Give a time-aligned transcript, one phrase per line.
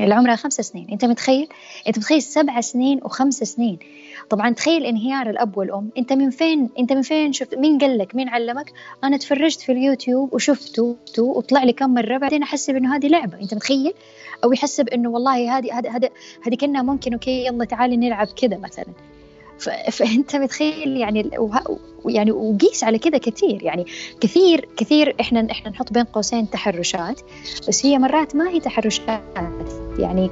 [0.00, 0.86] اللي عمرها خمس سنين.
[0.92, 1.48] أنت متخيل؟
[1.88, 3.78] أنت متخيل سبع سنين وخمس سنين.
[4.30, 5.88] طبعا تخيل انهيار الأب والأم.
[5.98, 8.72] أنت من فين؟ أنت من فين شفت؟ مين قال لك مين علمك؟
[9.04, 12.18] أنا تفرجت في اليوتيوب وشفته وطلع لي كم مرة.
[12.18, 13.40] بعدين احسب انه هذه لعبة.
[13.40, 13.94] أنت متخيل؟
[14.44, 16.10] أو يحسب انه والله هذه هذه
[16.46, 18.86] هذه كنا ممكن أوكي يلا تعالي نلعب كذا مثلا.
[19.90, 21.30] فانت متخيل يعني
[22.06, 23.86] يعني وقيس على كذا كثير يعني
[24.20, 27.20] كثير كثير إحنا إحنا نحط بين قوسين تحرشات
[27.68, 29.20] بس هي مرات ما هي تحرشات.
[29.98, 30.30] يعني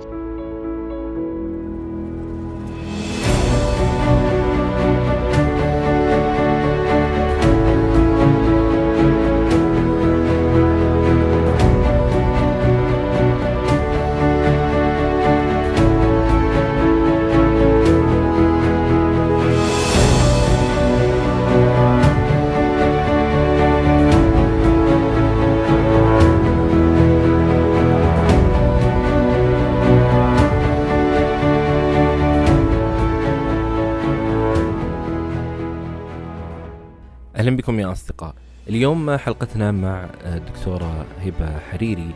[37.45, 38.35] أهلا بكم يا أصدقاء.
[38.69, 42.11] اليوم حلقتنا مع الدكتورة هبة حريري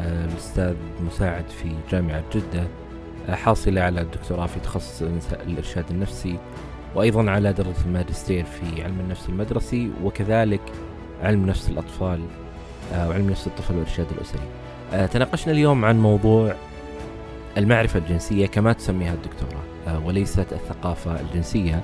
[0.00, 0.74] الأستاذ
[1.06, 2.66] مساعد في جامعة جدة
[3.28, 6.38] حاصلة على الدكتوراه في تخصص الإرشاد النفسي
[6.94, 10.62] وأيضا على درجة الماجستير في علم النفس المدرسي وكذلك
[11.22, 12.20] علم نفس الأطفال
[12.94, 15.08] وعلم نفس الطفل والإرشاد الأسري.
[15.08, 16.54] تناقشنا اليوم عن موضوع
[17.58, 19.64] المعرفة الجنسية كما تسميها الدكتورة
[20.06, 21.80] وليست الثقافة الجنسية.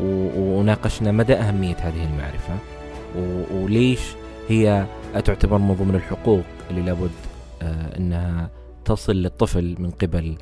[0.00, 2.54] وناقشنا مدى أهمية هذه المعرفة
[3.54, 4.00] وليش
[4.48, 4.86] هي
[5.24, 7.10] تعتبر من ضمن الحقوق اللي لابد
[7.62, 8.50] آه أنها
[8.84, 10.36] تصل للطفل من قبل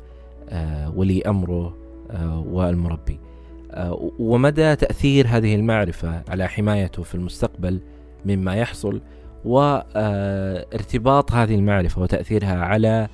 [0.49, 1.75] آه ولي أمره
[2.11, 3.19] آه والمربي.
[4.19, 7.79] ومدى تأثير هذه المعرفة على حمايته في المستقبل
[8.25, 9.01] مما يحصل
[9.45, 13.07] وارتباط هذه المعرفة وتأثيرها على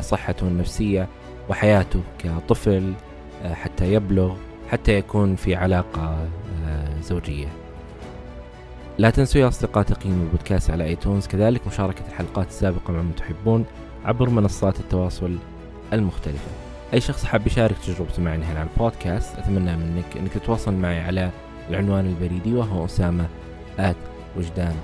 [0.00, 1.08] صحته النفسية
[1.48, 2.92] وحياته كطفل
[3.52, 4.34] حتى يبلغ
[4.70, 6.28] حتى يكون في علاقة
[7.02, 7.48] زوجية.
[8.98, 11.26] لا تنسوا يا أصدقاء تقييم البودكاست على آيتونز.
[11.26, 13.64] كذلك مشاركة الحلقات السابقة مع من تحبون
[14.04, 15.36] عبر منصات التواصل
[15.92, 16.50] المختلفة.
[16.94, 21.30] أي شخص حاب يشارك تجربته معي هنا على البودكاست أتمنى منك أنك تتواصل معي على
[21.70, 23.26] العنوان البريدي وهو أسامة
[23.78, 23.96] at
[24.36, 24.74] وجدان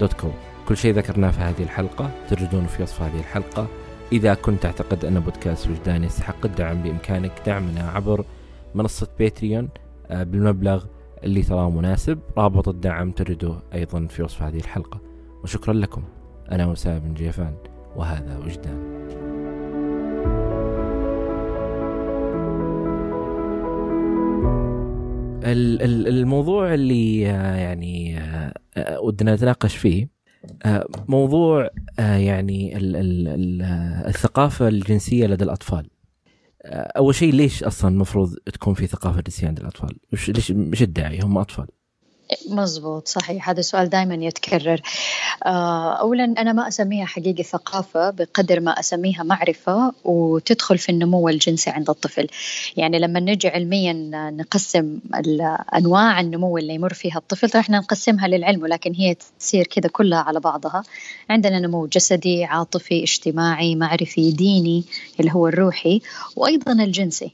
[0.00, 0.34] dot com.
[0.68, 3.66] كل شيء ذكرناه في هذه الحلقة تجدونه في وصف هذه الحلقة.
[4.12, 8.24] إذا كنت تعتقد أن بودكاست وجدان يستحق الدعم بإمكانك دعمنا عبر
[8.76, 9.68] منصة باتريون
[10.10, 10.84] بالمبلغ
[11.24, 12.18] اللي تراه مناسب.
[12.38, 15.00] رابط الدعم تجده أيضا في وصف هذه الحلقة.
[15.44, 16.02] وشكرا لكم.
[16.52, 17.54] أنا وسام بن جيفان
[17.96, 18.96] وهذا وجدان.
[26.08, 28.20] الموضوع اللي يعني
[29.02, 30.08] ودنا نتناقش فيه
[31.08, 32.76] موضوع يعني
[34.08, 35.86] الثقافة الجنسية لدى الأطفال.
[36.72, 41.20] أول شيء ليش أصلا المفروض تكون في ثقافة جنسيه عند الأطفال؟ وش ليش مش الداعي
[41.20, 41.66] هم أطفال؟
[42.48, 43.48] مزبوط صحيح.
[43.48, 44.80] هذا السؤال دائما يتكرر.
[45.42, 51.90] اولا أنا ما أسميها حقيقه ثقافة بقدر ما أسميها معرفة وتدخل في النمو الجنسي عند
[51.90, 52.26] الطفل.
[52.76, 54.98] يعني لما نجي علميا نقسم
[55.74, 60.40] أنواع النمو اللي يمر فيها الطفل إحنا نقسمها للعلم ولكن هي تصير كذا كلها على
[60.40, 60.82] بعضها.
[61.30, 64.84] عندنا نمو جسدي عاطفي اجتماعي معرفي ديني
[65.20, 66.00] اللي هو الروحي
[66.36, 67.32] وأيضا الجنسي.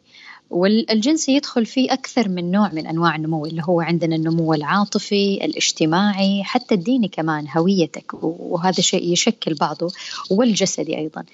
[0.53, 6.45] والجنسي يدخل فيه أكثر من نوع من أنواع النمو اللي هو عندنا النمو العاطفي الاجتماعي
[6.45, 9.93] حتى الديني كمان هويتك وهذا شيء يشكل بعضه
[10.31, 11.25] والجسدي أيضا.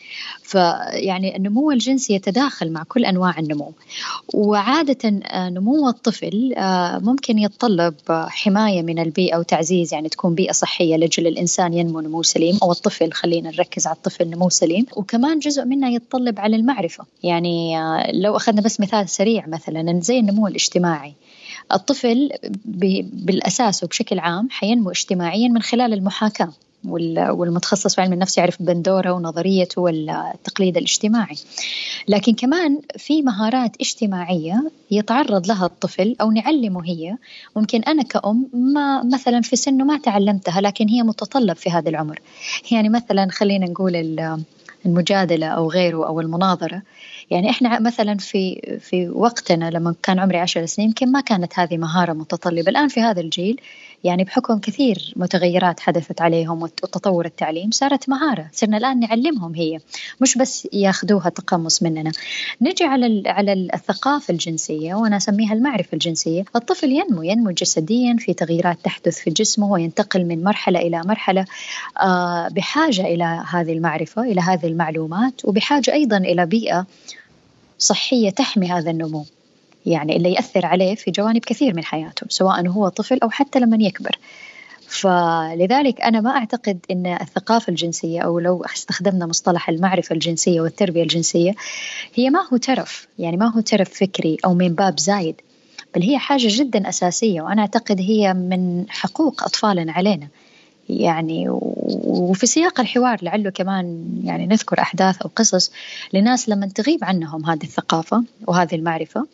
[0.42, 3.72] فيعني النمو الجنسي يتداخل مع كل أنواع النمو.
[4.34, 6.54] وعادة نمو الطفل
[7.02, 12.58] ممكن يتطلب حماية من البيئة وتعزيز يعني تكون بيئة صحية لأجل الإنسان ينمو نمو سليم
[12.62, 14.86] أو الطفل خلينا نركز على الطفل نمو سليم.
[14.96, 17.04] وكمان جزء منها يتطلب على المعرفة.
[17.22, 17.76] يعني
[18.12, 21.14] لو أخذنا بس مثال سريع مثلا زي النمو الاجتماعي.
[21.72, 22.30] الطفل
[23.12, 26.52] بالأساس وبشكل عام حينمو اجتماعيا من خلال المحاكاة
[26.84, 31.36] والمتخصص في علم النفس يعرف بندورة ونظريته والتقليد الاجتماعي.
[32.08, 37.16] لكن كمان في مهارات اجتماعية يتعرض لها الطفل أو نعلمه هي.
[37.56, 42.20] ممكن أنا كأم ما مثلا في سنه ما تعلمتها لكن هي متطلب في هذا العمر.
[42.70, 44.18] يعني مثلا خلينا نقول
[44.86, 46.82] المجادلة أو غيره أو المناظرة.
[47.30, 51.76] يعني إحنا مثلا في في وقتنا لما كان عمري عشر سنين يمكن ما كانت هذه
[51.76, 52.70] مهارة متطلبة.
[52.70, 53.60] الآن في هذا الجيل
[54.04, 58.46] يعني بحكم كثير متغيرات حدثت عليهم وتطور التعليم صارت مهارة.
[58.52, 59.78] صرنا الآن نعلمهم هي
[60.20, 62.12] مش بس ياخذوها تقمص مننا.
[62.60, 66.44] نجي على على الثقافة الجنسية وأنا أسميها المعرفة الجنسية.
[66.56, 71.44] الطفل ينمو ينمو جسديا في تغييرات تحدث في جسمه وينتقل من مرحلة إلى مرحلة
[72.00, 76.86] آه، بحاجة إلى هذه المعرفة إلى هذه المعلومات وبحاجة أيضا إلى بيئة
[77.78, 79.24] صحية تحمي هذا النمو
[79.86, 83.76] يعني اللي يأثر عليه في جوانب كثير من حياته سواء هو طفل أو حتى لما
[83.80, 84.18] يكبر.
[84.88, 91.54] فلذلك أنا ما أعتقد أن الثقافة الجنسية أو لو استخدمنا مصطلح المعرفة الجنسية والتربية الجنسية
[92.14, 95.40] هي ما هو ترف يعني ما هو ترف فكري أو من باب زايد
[95.94, 100.28] بل هي حاجة جدا أساسية وأنا أعتقد هي من حقوق أطفالنا علينا.
[100.88, 105.72] يعني وفي سياق الحوار لعله كمان يعني نذكر أحداث أو قصص
[106.12, 109.26] لناس لما تغيب عنهم هذه الثقافة وهذه المعرفة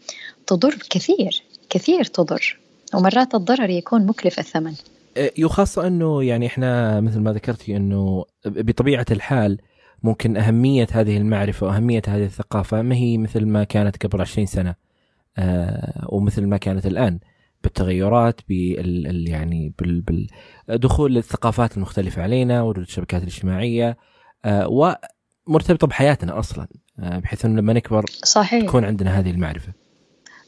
[0.46, 2.58] تضر كثير كثير تضر
[2.94, 4.74] ومرات الضرر يكون مكلف الثمن.
[5.44, 9.58] وخاصة أنه يعني إحنا مثل ما ذكرتي أنه بطبيعة الحال
[10.02, 14.74] ممكن أهمية هذه المعرفة وأهمية هذه الثقافة ما هي مثل ما كانت قبل 20 سنة
[15.38, 17.18] آه، ومثل ما كانت الآن.
[17.64, 19.74] بالتغيرات بال يعني
[20.68, 23.96] بالدخول الثقافات المختلفة علينا وجود الشبكات الاجتماعية
[24.44, 24.96] آه،
[25.48, 26.68] ومرتبطة بحياتنا أصلا
[26.98, 28.64] آه، بحيث أنه لما نكبر صحيح.
[28.64, 29.72] تكون عندنا هذه المعرفة.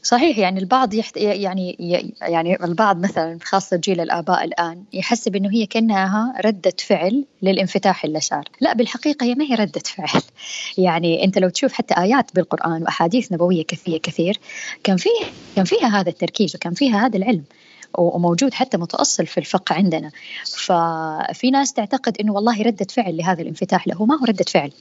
[0.07, 1.17] صحيح يعني البعض يحت...
[1.17, 1.75] يعني
[2.21, 8.19] يعني البعض مثلا خاصة جيل الآباء الآن يحسب إنه هي كأنها ردة فعل للانفتاح اللي
[8.19, 8.43] صار.
[8.61, 10.21] لا بالحقيقة هي ما هي ردة فعل.
[10.85, 14.39] يعني أنت لو تشوف حتى آيات بالقرآن وأحاديث نبوية كثيرة كثير
[14.83, 15.25] كان فيه
[15.55, 17.43] كان فيها هذا التركيز وكان فيها هذا العلم.
[17.97, 20.11] وموجود حتى متأصل في الفقه عندنا.
[20.45, 24.71] ففي ناس تعتقد إنه والله ردة فعل لهذا الانفتاح له ما هو ردة فعل.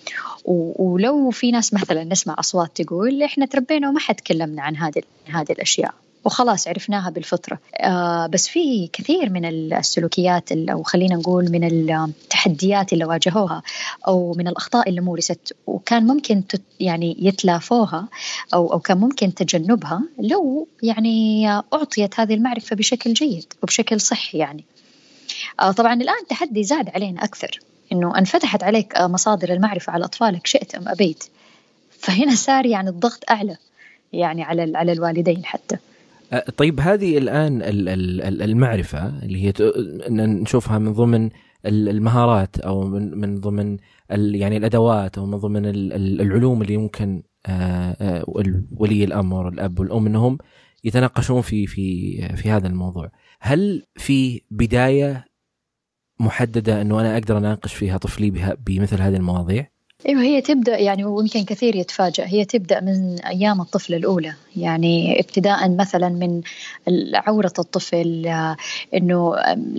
[0.78, 5.02] ولو في ناس مثلا نسمع أصوات تقول إحنا تربينا وما حد كلمنا عن هذه
[5.50, 5.94] الأشياء.
[6.26, 7.58] وخلاص عرفناها بالفطرة.
[7.76, 9.44] آه بس في كثير من
[9.74, 13.62] السلوكيات أو خلينا نقول من التحديات اللي واجهوها
[14.08, 16.42] أو من الأخطاء اللي مورست وكان ممكن
[16.80, 18.08] يعني يتلافوها
[18.54, 24.64] أو أو كان ممكن تجنبها لو يعني أعطيت هذه المعرفة بشكل جيد وبشكل صحي يعني.
[25.60, 27.60] آه طبعا الآن التحدي زاد علينا أكثر
[27.92, 31.24] إنه انفتحت عليك مصادر المعرفة على أطفالك شئت أم أبيت.
[31.98, 33.56] فهنا صار يعني الضغط أعلى
[34.12, 35.76] يعني على على الوالدين حتى.
[36.56, 37.62] طيب هذه الآن
[38.42, 39.52] المعرفة اللي هي
[40.26, 41.30] نشوفها من ضمن
[41.66, 43.76] المهارات أو من من ضمن
[44.10, 45.62] يعني الأدوات أو من ضمن
[46.20, 47.22] العلوم اللي ممكن
[48.76, 50.38] ولي الأمر الأب والأم أنهم
[50.84, 53.10] يتناقشون في في في هذا الموضوع.
[53.40, 55.24] هل في بداية
[56.20, 59.75] محددة أنه أنا أقدر أناقش فيها طفلي بمثل هذه المواضيع؟
[60.08, 64.34] إيوه هي تبدأ يعني ويمكن كثير يتفاجأ هي تبدأ من أيام الطفل الأولى.
[64.56, 66.42] يعني ابتداء مثلا من
[67.14, 68.56] عورة الطفل آه،
[68.94, 69.34] إنه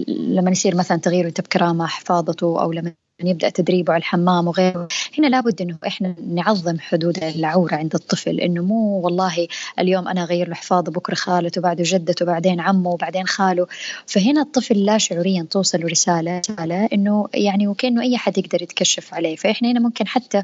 [0.08, 2.94] لما يصير مثلا تغيير بكرامه حفاظته أو لما
[3.24, 4.88] يبدأ تدريبه على الحمام وغيره.
[5.18, 9.48] هنا لابد إنه إحنا نعظم حدود العورة عند الطفل إنه مو والله
[9.80, 13.68] اليوم أنا أغير له حفاظه بكرة خالته وبعده جدته وبعدين عمه وبعدين خاله.
[14.06, 19.36] فهنا الطفل لا شعوريا توصل رسالة رسالة إنه يعني وكأنه أي حد يقدر يتكشف عليه.
[19.36, 20.44] فإحنا هنا ممكن حتى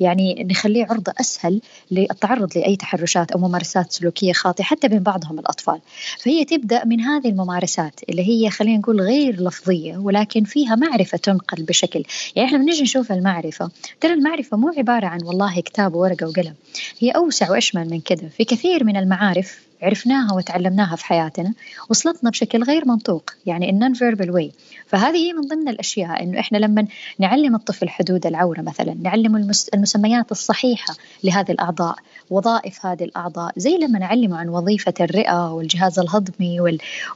[0.00, 1.60] يعني نخليه عرضة أسهل
[1.90, 5.80] للتعرض لأي تحرشات أو ممارسات سلوكية خاطئة حتى بين بعضهم الأطفال.
[6.18, 11.62] فهي تبدأ من هذه الممارسات اللي هي خلينا نقول غير لفظية ولكن فيها معرفة تنقل
[11.62, 12.04] بشكل
[12.36, 13.70] يعني إحنا بنجي نشوف المعرفة.
[14.00, 16.54] ترى المعرفة مو عبارة عن والله كتاب وورقة وقلم.
[16.98, 21.52] هي أوسع وأشمل من كذا في كثير من المعارف عرفناها وتعلمناها في حياتنا
[21.90, 24.52] وصلتنا بشكل غير منطوق يعني ال non-verbal way
[24.86, 26.86] فهذه هي من ضمن الأشياء إنه إحنا لما
[27.18, 30.94] نعلم الطفل حدود العورة مثلا نعلم المسميات الصحيحة
[31.24, 31.96] لهذه الأعضاء
[32.30, 36.60] وظائف هذه الأعضاء زي لما نعلمه عن وظيفة الرئة والجهاز الهضمي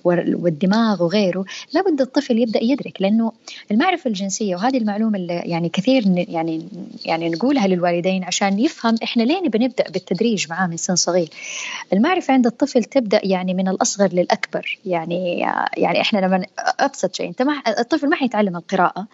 [0.05, 3.33] والدماغ وغيره لابد الطفل يبدأ يدرك لأنه
[3.71, 6.69] المعرفة الجنسية وهذه المعلومة اللي يعني كثير يعني
[7.05, 11.29] يعني نقولها للوالدين عشان يفهم إحنا لين بنبدأ بالتدريج معاه من سن صغير.
[11.93, 14.79] المعرفة عند الطفل تبدأ يعني من الأصغر للأكبر.
[14.85, 15.39] يعني
[15.77, 19.07] يعني إحنا لما أبسط شيء أنت ما الطفل ما حيتعلم القراءة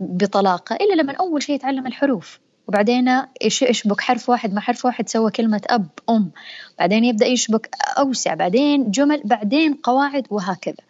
[0.00, 2.40] بطلاقة إلا لما أول شيء يتعلم الحروف.
[2.68, 6.30] وبعدين يشبك حرف واحد مع حرف واحد سوى كلمة أب أم.
[6.78, 8.34] بعدين يبدأ يشبك أوسع.
[8.34, 10.84] بعدين جمل بعدين قواعد وهكذا.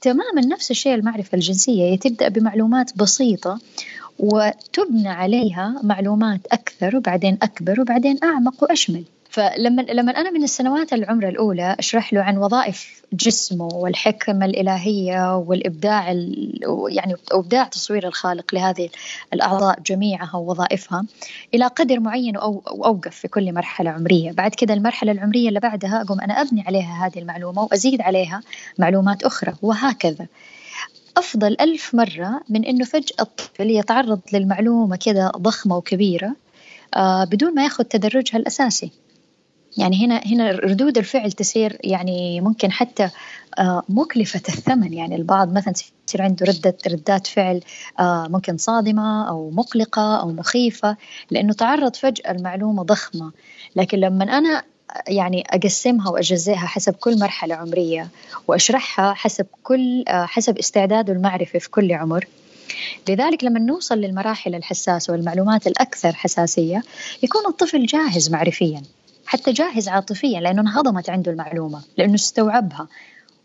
[0.00, 1.96] تماما نفس الشيء المعرفة الجنسية.
[1.98, 3.58] تبدأ بمعلومات بسيطة
[4.18, 9.04] وتبنى عليها معلومات أكثر وبعدين أكبر وبعدين أعمق وأشمل.
[9.32, 16.12] فلما لما أنا من السنوات العمر الأولى أشرح له عن وظائف جسمه والحكمة الإلهية والإبداع
[16.88, 18.88] يعني إبداع تصوير الخالق لهذه
[19.32, 21.04] الأعضاء جميعها ووظائفها
[21.54, 26.20] إلى قدر معين واوقف في كل مرحلة عمرية، بعد كذا المرحلة العمرية اللي بعدها أقوم
[26.20, 28.42] أنا أبني عليها هذه المعلومة وأزيد عليها
[28.78, 30.26] معلومات أخرى وهكذا.
[31.16, 36.36] أفضل ألف مرة من إنه فجأة الطفل يتعرض للمعلومة كذا ضخمة وكبيرة
[36.96, 39.01] آه بدون ما ياخذ تدرجها الأساسي
[39.78, 43.10] يعني هنا هنا ردود الفعل تصير يعني ممكن حتى
[43.58, 44.92] آه، مكلفة الثمن.
[44.92, 45.74] يعني البعض مثلا
[46.08, 47.60] يصير عنده ردة ردات فعل
[48.00, 50.96] آه، ممكن صادمة أو مقلقة أو مخيفة
[51.30, 53.32] لأنه تعرض فجأة المعلومة ضخمة.
[53.76, 54.62] لكن لما أنا
[55.08, 58.08] يعني أقسمها وأجزئها حسب كل مرحلة عمرية
[58.48, 62.26] وأشرحها حسب كل آه، حسب استعداده المعرفي في كل عمر
[63.08, 66.82] لذلك لما نوصل للمراحل الحساسة والمعلومات الأكثر حساسية
[67.22, 68.82] يكون الطفل جاهز معرفيا.
[69.26, 72.88] حتى جاهز عاطفيا لأنه انهضمت عنده المعلومة لأنه استوعبها.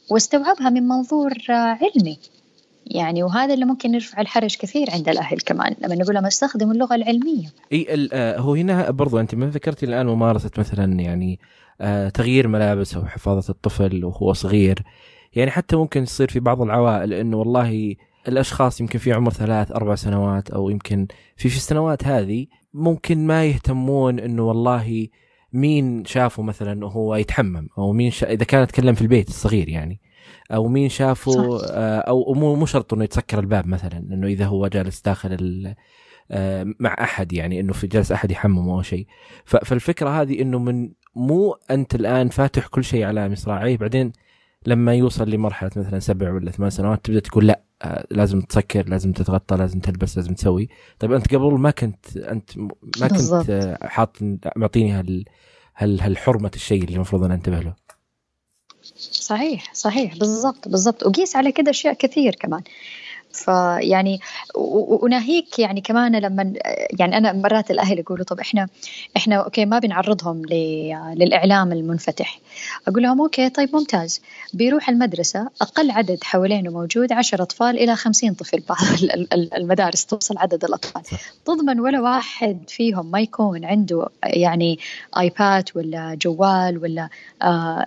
[0.09, 2.19] واستوعبها من منظور علمي.
[2.85, 6.95] يعني وهذا اللي ممكن يرفع الحرج كثير عند الأهل كمان لما نقول لهم استخدموا اللغة
[6.95, 7.47] العلمية.
[7.71, 11.39] إي آه، هو هنا برضو أنت ما ذكرتي الآن ممارسة مثلا يعني
[11.81, 14.83] آه، تغيير ملابس أو حفاظة الطفل وهو صغير.
[15.33, 17.95] يعني حتى ممكن يصير في بعض العوائل إنه والله
[18.27, 23.45] الأشخاص يمكن في عمر ثلاث أربع سنوات أو يمكن في في السنوات هذه ممكن ما
[23.45, 25.07] يهتمون إنه والله
[25.53, 28.31] مين شافه مثلا وهو يتحمم أو مين شا...
[28.31, 30.01] إذا كان يتكلم في البيت الصغير يعني
[30.51, 34.67] أو مين شافه آه، أو مو مو شرط إنه يتسكر الباب مثلا إنه إذا هو
[34.67, 35.75] جالس داخل ال...
[36.31, 39.07] آه، مع أحد يعني إنه في جالس أحد يحممه أو شيء.
[39.45, 44.11] فالفكرة هذه إنه من مو أنت الآن فاتح كل شيء على مصراعيه بعدين
[44.65, 49.11] لما يوصل لمرحلة مثلا سبع ولا ثمان سنوات تبدأ تقول لا آه، لازم تسكر لازم
[49.11, 50.69] تتغطى لازم تلبس لازم تسوي.
[50.99, 54.17] طيب أنت قبل ما كنت أنت ما كنت حاط
[54.55, 55.25] معطيني هال
[55.77, 57.73] هالحرمة الشيء اللي المفروض أنا أنتبه له.
[59.11, 60.17] صحيح صحيح.
[60.17, 61.03] بالضبط بالضبط.
[61.05, 62.61] وقيس على كده أشياء كثير كمان.
[63.37, 64.19] فيعني
[64.55, 66.53] وناهيك يعني كمان لما
[66.99, 68.67] يعني أنا مرات الأهل يقولوا طب إحنا
[69.17, 70.41] إحنا okay ما بنعرضهم
[71.15, 72.39] للإعلام المنفتح.
[72.87, 74.21] أقول لهم okay طيب ممتاز.
[74.53, 78.77] بيروح المدرسة أقل عدد حوالينه موجود 10 أطفال إلى 50 طفل بعض
[79.57, 81.01] المدارس توصل عدد الأطفال.
[81.45, 84.79] تضمن ولا واحد فيهم ما يكون عنده يعني
[85.17, 87.09] iPad ولا جوال ولا
[87.41, 87.85] آه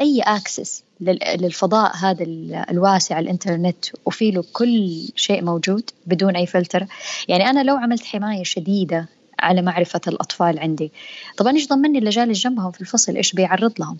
[0.00, 0.89] أي access.
[1.00, 2.24] للفضاء هذا
[2.70, 6.86] الواسع الإنترنت وفي له كل شيء موجود بدون أي فلتر.
[7.28, 9.08] يعني أنا لو عملت حماية شديدة
[9.40, 10.92] على معرفة الأطفال عندي.
[11.36, 13.96] طبعا إيش ضمني اللي جالس جنبهم في الفصل؟ إيش بيعرض لهم؟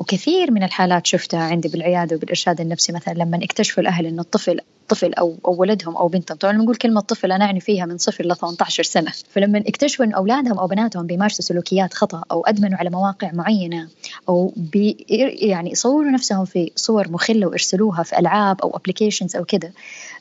[0.00, 2.92] وكثير من الحالات شفتها عندي بالعيادة وبالإرشاد النفسي.
[2.92, 7.00] مثلا لما اكتشفوا الأهل أن الطفل طفل أو, أو ولدهم أو بنتهم طبعا نقول كلمة
[7.00, 9.12] طفل أنا أعني فيها من صفر ل 18 سنة.
[9.30, 13.88] فلما اكتشفوا أن أولادهم أو بناتهم بيمارسوا سلوكيات خطأ أو أدمنوا على مواقع معينة
[14.28, 15.06] أو بي
[15.40, 19.70] يعني يصوروا نفسهم في صور مخلة ويرسلوها في ألعاب أو applications أو كذا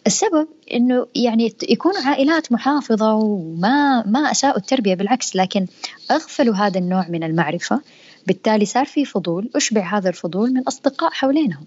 [0.07, 5.67] السبب إنه يعني يكونوا عائلات محافظة وما ما أساءوا التربية بالعكس لكن
[6.11, 7.81] أغفلوا هذا النوع من المعرفة.
[8.27, 11.65] بالتالي صار في فضول أشبع هذا الفضول من أصدقاء حوالينهم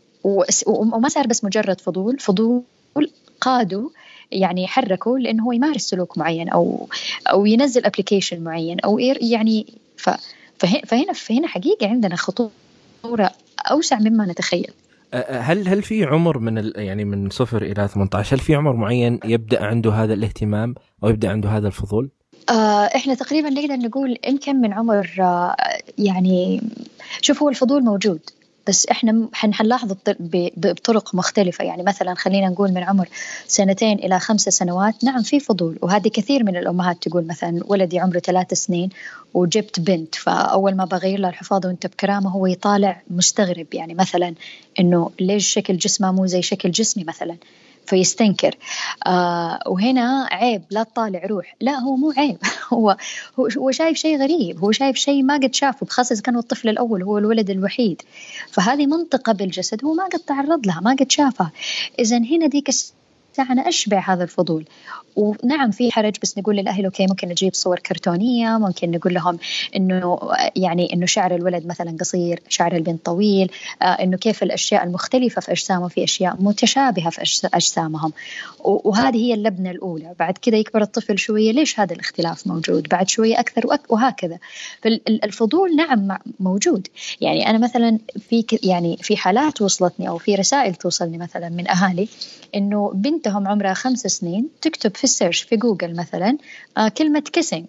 [0.67, 2.63] وما صار بس مجرد فضول فضول
[3.41, 3.91] قادوا
[4.33, 6.89] يعني حركوا لأنه هو يمارس سلوك معين أو
[7.31, 9.67] أو ينزل application معين أو يعني
[10.59, 13.31] فهنا فهنا حقيقة عندنا خطورة
[13.71, 14.73] أوسع مما نتخيل.
[15.31, 19.65] هل هل في عمر من يعني من صفر إلى 18 هل في عمر معين يبدأ
[19.65, 22.11] عنده هذا الاهتمام أو يبدأ عنده هذا الفضول؟
[22.51, 25.57] آه إحنا تقريبا نقدر نقول يمكن من عمر آه
[25.99, 26.63] يعني
[27.21, 28.21] شوف هو الفضول موجود
[28.67, 29.93] بس إحنا حنلاحظ
[30.57, 31.65] بطرق مختلفة.
[31.65, 33.09] يعني مثلا خلينا نقول من عمر
[33.47, 35.79] سنتين إلى خمسة سنوات نعم في فضول.
[35.83, 38.89] وهذه كثير من الأمهات تقول مثلا ولدي عمره ثلاث سنين
[39.35, 43.67] وجبت بنت فأول ما بغير لها الحفاضة وانت بكرامة هو يطالع مستغرب.
[43.73, 44.35] يعني مثلا
[44.81, 47.37] إنه ليش شكل جسمه مو زي شكل جسمي مثلا؟
[47.87, 48.57] فيستنكر.
[49.07, 51.57] آه وهنا عيب لا تطالع روح.
[51.61, 52.39] لا هو مو عيب.
[52.73, 52.97] هو
[53.59, 54.59] هو, شايف شيء غريب.
[54.59, 58.03] هو شايف شيء ما قد شافه بخاصة إذا كان الطفل الأول هو الولد الوحيد.
[58.51, 61.53] فهذه منطقة بالجسد هو ما قد تعرض لها ما قد شافها.
[61.99, 62.71] إذا هنا ديك
[63.43, 64.65] أنا أشبع هذا الفضول.
[65.17, 69.39] ونعم في حرج بس نقول للأهل أوكي ممكن نجيب صور كرتونية ممكن نقول لهم
[69.77, 70.19] إنه
[70.57, 73.51] يعني إنه شعر الولد مثلا قصير شعر البنت طويل
[73.83, 78.13] آه إنه كيف الأشياء المختلفة في أجسامهم في أشياء متشابهة في أجسامهم.
[78.65, 80.15] وهذه هي اللبنة الأولى.
[80.19, 84.39] بعد كذا يكبر الطفل شوية ليش هذا الاختلاف موجود؟ بعد شوية أكثر وهكذا.
[84.83, 86.89] فالفضول نعم موجود.
[87.21, 87.99] يعني أنا مثلا
[88.29, 92.09] في يعني في حالات وصلتني أو في رسائل توصلني مثلا من أهالي
[92.55, 96.39] إنه بنت بنتهم عمرها خمس سنين تكتب في ال search في جوجل مثلا
[96.79, 97.67] آه كلمة kissing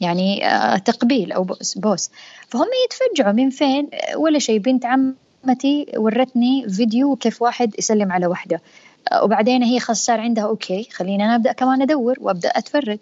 [0.00, 2.10] يعني آه تقبيل أو بوس, بوس
[2.48, 8.60] فهم يتفجعوا من فين؟ ولا شيء بنت عمتي ورتني فيديو كيف واحد يسلم على واحدة
[9.12, 12.98] آه وبعدين هي خلاص صار عندها okay خلينا أنا أبدأ كمان أدور وأبدأ أتفرج.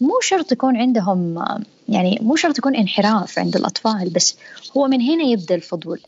[0.00, 1.44] مو شرط يكون عندهم
[1.88, 4.36] يعني مو شرط يكون انحراف عند الأطفال بس
[4.76, 6.00] هو من هنا يبدأ الفضول.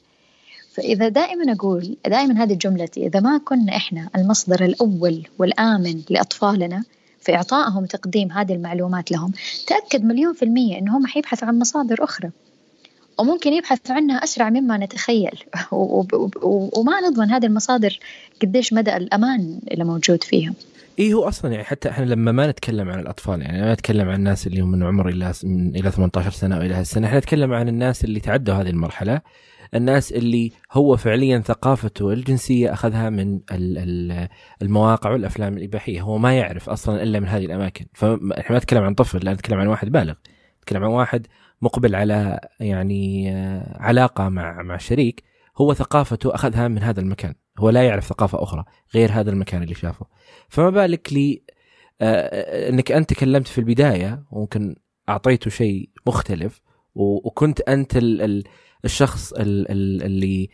[0.76, 6.84] فإذا دائما أقول دائما هذه جملتي إذا ما كنا إحنا المصدر الأول والآمن لأطفالنا
[7.20, 9.32] في إعطائهم تقديم هذه المعلومات لهم
[9.66, 12.30] تأكد مليون في المية إنهم حيبحثوا عن مصادر أخرى.
[13.18, 15.44] وممكن يبحثوا عنها أسرع مما نتخيل.
[16.76, 17.98] وما نضمن هذه المصادر
[18.42, 20.52] قديش مدى الأمان اللي موجود فيها
[20.98, 24.14] اي هو أصلا يعني حتى إحنا لما ما نتكلم عن الأطفال يعني ما نتكلم عن
[24.14, 27.68] الناس اللي هم من عمر إلى من إلى 18 سنة والى هالسنة إحنا نتكلم عن
[27.68, 29.20] الناس اللي تعدوا هذه المرحلة
[29.74, 33.40] الناس اللي هو فعليا ثقافته الجنسية أخذها من
[34.62, 36.00] المواقع والأفلام الإباحية.
[36.00, 37.86] هو ما يعرف أصلا إلا من هذه الأماكن.
[37.94, 40.14] فاحنا ما نتكلم عن طفل لا نتكلم عن واحد بالغ.
[40.58, 41.26] نتكلم عن واحد
[41.62, 45.24] مقبل على يعني آه، علاقة مع مع شريك
[45.58, 47.34] هو ثقافته أخذها من هذا المكان.
[47.58, 50.06] هو لا يعرف ثقافة أخرى غير هذا المكان اللي شافه
[50.48, 51.42] فما بالك لي
[52.00, 54.76] آه، آه، إنك أنت تكلمت في البداية وممكن
[55.08, 56.62] أعطيته شيء مختلف
[56.94, 57.98] وكنت أنت
[58.84, 60.48] الشخص اللي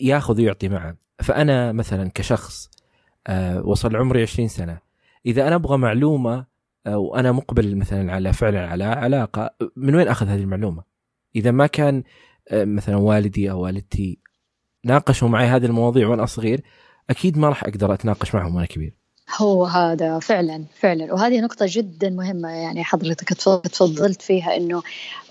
[0.00, 2.70] ياخذ ويعطي معه فأنا مثلا كشخص
[3.26, 4.78] آه، وصل عمري 20 سنة
[5.26, 6.46] إذا أنا أبغى معلومة
[6.86, 10.82] وأنا مقبل مثلا على فعلا على علاقة من وين أخذ هذه المعلومة؟
[11.36, 12.02] إذا ما كان
[12.52, 14.18] مثلا والدي أو والدتي
[14.84, 16.60] ناقشوا معي هذه المواضيع وأنا صغير
[17.10, 19.00] أكيد ما راح أقدر أتناقش معهم وأنا كبير
[19.36, 24.82] هو هذا فعلا فعلا وهذه نقطة جدا مهمة يعني حضرتك تفضلت فيها إنه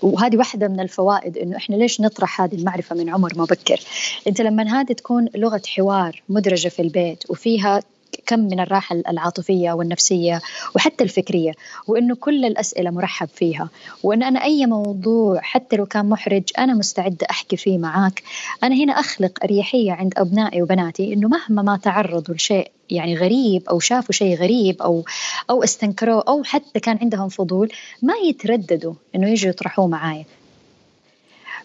[0.02, 3.80] وهذه واحدة من الفوائد إنه إحنا ليش نطرح هذه المعرفة من عمر مبكر؟
[4.26, 7.82] أنت لما هذه تكون لغة حوار مدرجة في البيت وفيها
[8.26, 10.40] كم من الراحة العاطفية والنفسية
[10.74, 11.52] وحتى الفكرية
[11.86, 13.68] وإنه كل الأسئلة مرحب فيها.
[14.02, 18.22] وإن أنا أي موضوع حتى لو كان محرج أنا مستعدة أحكي فيه معاك.
[18.62, 23.80] أنا هنا أخلق أريحية عند أبنائي وبناتي إنه مهما ما تعرضوا لشيء يعني غريب أو
[23.80, 25.04] شافوا شيء غريب أو
[25.50, 30.24] أو استنكروه أو حتى كان عندهم فضول ما يترددوا إنه يجوا يطرحوه معايا.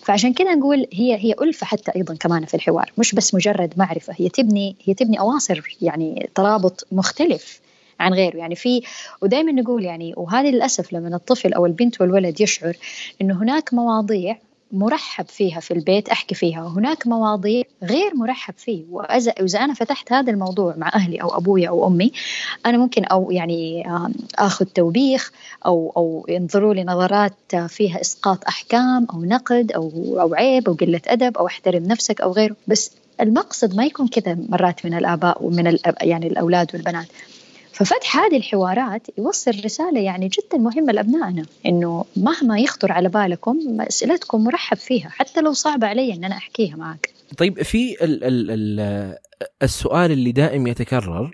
[0.05, 4.13] فعشان كذا نقول هي هي ألفة حتى أيضا كمان في الحوار مش بس مجرد معرفة
[4.17, 7.61] هي تبني هي تبني أواصر يعني ترابط مختلف
[7.99, 8.37] عن غيره.
[8.37, 8.81] يعني في
[9.21, 12.77] ودائما نقول يعني وهذه للأسف لما الطفل أو البنت والولد يشعر
[13.21, 14.37] أنه هناك مواضيع
[14.71, 16.63] مرحب فيها في البيت أحكي فيها.
[16.63, 18.83] وهناك مواضيع غير مرحب فيه.
[18.89, 22.11] وإذا أنا فتحت هذا الموضوع مع أهلي أو أبوي أو أمي
[22.65, 23.83] أنا ممكن أو يعني
[24.35, 25.31] أخذ توبيخ
[25.65, 29.91] أو أو ينظروا لي نظرات فيها إسقاط أحكام أو نقد أو
[30.21, 32.55] أو عيب أو قلة أدب أو أحترم نفسك أو غيره.
[32.67, 37.07] بس المقصد ما يكون كذا مرات من الآباء ومن يعني الأولاد والبنات.
[37.75, 44.43] ففتح هذه الحوارات يوصل رسالة يعني جدا مهمة لأبنائنا إنه مهما يخطر على بالكم أسئلتكم
[44.43, 49.17] مرحب فيها حتى لو صعبة علي إن أنا أحكيها معك طيب في ال ال ال
[49.63, 51.31] السؤال اللي دائم يتكرر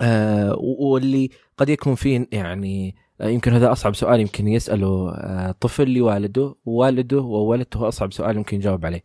[0.00, 6.54] آه واللي قد يكون فيه يعني يمكن هذا أصعب سؤال يمكن يسأله آه طفل لوالده
[6.64, 9.02] ووالده ووالدته أصعب سؤال يمكن يجاوب عليه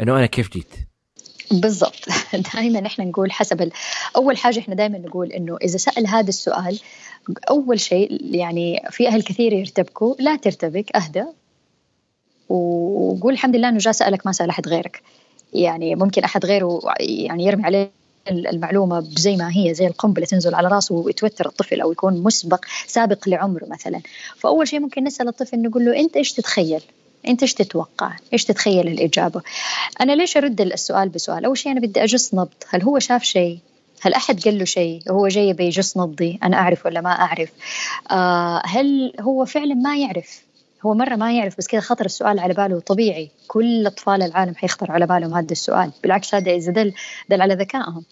[0.00, 0.74] إنه أنا كيف جيت؟
[1.52, 2.08] بالضبط.
[2.54, 3.72] دائما إحنا نقول حسب ال...
[4.16, 6.80] أول حاجة إحنا دائما نقول إنه إذا سأل هذا السؤال
[7.50, 11.24] أول شيء يعني في أهل كثير يرتبكوا لا ترتبك اهدى
[12.48, 15.02] وقول الحمد لله إنه جاء سألك ما سأل أحد غيرك.
[15.54, 17.90] يعني ممكن أحد غيره يعني يرمي عليه
[18.30, 23.28] المعلومة زي ما هي زي القنبلة تنزل على راسه ويتوتر الطفل أو يكون مسبق سابق
[23.28, 24.00] لعمره مثلا.
[24.36, 26.82] فأول شيء ممكن نسأل الطفل نقول له أنت إيش تتخيل؟
[27.28, 29.42] انت إيش تتوقع؟ إيش تتخيل الإجابة؟
[30.00, 33.58] أنا ليش أرد السؤال بسؤال؟ أول شيء أنا بدي أجس نبض، هل هو شاف شيء؟
[34.00, 37.50] هل أحد قال له شيء؟ هو جاي بيجس نبضي، أنا أعرف ولا ما أعرف؟
[38.10, 40.42] آه هل هو فعلا ما يعرف؟
[40.86, 44.92] هو مرة ما يعرف بس كذا خطر السؤال على باله طبيعي، كل أطفال العالم حيخطر
[44.92, 46.92] على بالهم هذا السؤال، بالعكس هذا إذا دل
[47.28, 48.04] دل على ذكائهم.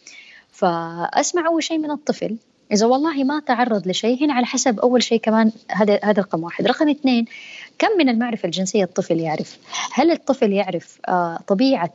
[0.52, 2.36] فأسمع أول شيء من الطفل
[2.72, 6.66] إذا والله ما تعرض لشيء هنا على حسب أول شيء كمان هذا هذا رقم واحد،
[6.66, 7.24] رقم اثنين
[7.80, 9.58] كم من المعرفة الجنسية الطفل يعرف؟
[9.92, 11.94] هل الطفل يعرف آه طبيعة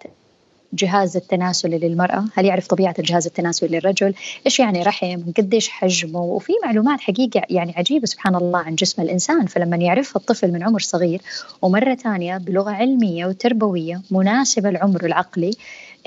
[0.73, 4.13] جهاز التناسلي للمرأة؟ هل يعرف طبيعة الجهاز التناسلي للرجل؟
[4.45, 9.45] إيش يعني رحم؟ قديش حجمه؟ وفي معلومات حقيقة يعني عجيبة سبحان الله عن جسم الإنسان
[9.45, 11.21] فلما يعرفها الطفل من عمر صغير
[11.61, 15.51] ومرة ثانية بلغة علمية وتربوية مناسبة لعمره العقلي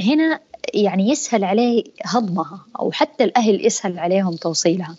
[0.00, 0.40] هنا
[0.74, 4.96] يعني يسهل عليه هضمها أو حتى الأهل يسهل عليهم توصيلها.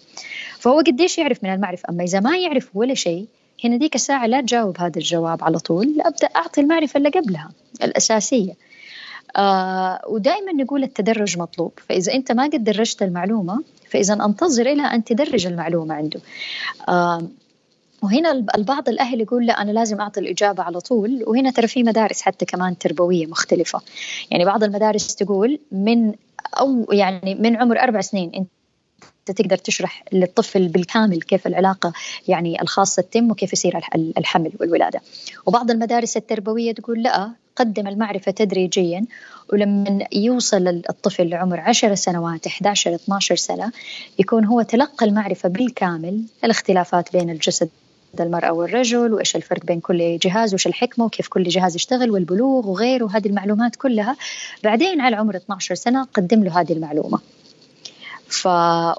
[0.60, 3.28] فهو قديش يعرف من المعرفة؟ أما إذا ما يعرف ولا شيء
[3.64, 7.52] هنا ديك الساعة لا تجاوب هذا الجواب على طول أبدأ أعطي المعرفة اللي قبلها
[7.84, 8.54] الأساسية.
[9.38, 15.04] آه ودائما نقول التدرج مطلوب فإذا أنت ما قد درجت المعلومة فإذا أنتظر إلى أن
[15.04, 16.20] تدرج المعلومة عنده.
[16.90, 17.28] آه
[18.04, 22.22] وهنا البعض الأهل يقول لا أنا لازم أعطي الإجابة على طول وهنا ترى في مدارس
[22.22, 23.82] حتى كمان تربوية مختلفة.
[24.32, 26.14] يعني بعض المدارس تقول من
[26.60, 28.48] أو يعني من عمر أربع سنين
[29.32, 31.94] تقدر تشرح للطفل بالكامل كيف العلاقة
[32.28, 35.02] يعني الخاصة تتم وكيف يصير الحمل والولادة.
[35.46, 39.06] وبعض المدارس التربوية تقول لا قدم المعرفة تدريجيا
[39.54, 43.72] ولما يوصل الطفل لعمر 10 سنوات 11 12 سنة
[44.20, 47.70] يكون هو تلقى المعرفة بالكامل الاختلافات بين الجسد
[48.20, 53.06] المرأة والرجل وإيش الفرق بين كل جهاز وإيش الحكمة وكيف كل جهاز يشتغل والبلوغ وغيره
[53.06, 54.16] وهذه المعلومات كلها.
[54.64, 57.20] بعدين على عمر 12 سنة قدم له هذه المعلومة.
[58.30, 58.48] ف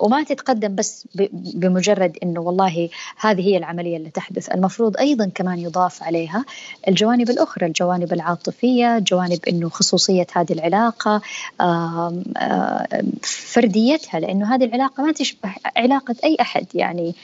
[0.03, 6.03] وما تتقدم بس بمجرد إنه والله هذه هي العملية اللي تحدث، المفروض أيضا كمان يضاف
[6.03, 6.45] عليها
[6.88, 11.23] الجوانب الأخرى، الجوانب العاطفية، جوانب إنه خصوصية هذه العلاقة،
[11.61, 17.14] آم آم فرديتها لأنه هذه العلاقة ما تشبه علاقة أي أحد يعني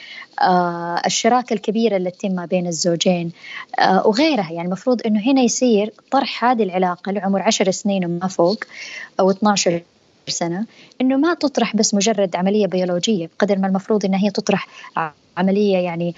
[1.05, 3.31] الشراكة الكبيرة اللي تتم ما بين الزوجين
[4.05, 4.51] وغيرها.
[4.51, 8.63] يعني المفروض إنه هنا يصير طرح هذه العلاقة لعمر 10 سنين وما فوق
[9.19, 9.81] أو 12
[10.31, 10.65] سنة
[11.01, 14.67] أنه ما تطرح بس مجرد عملية بيولوجية بقدر ما المفروض أنها هي تطرح
[15.37, 16.15] عملية يعني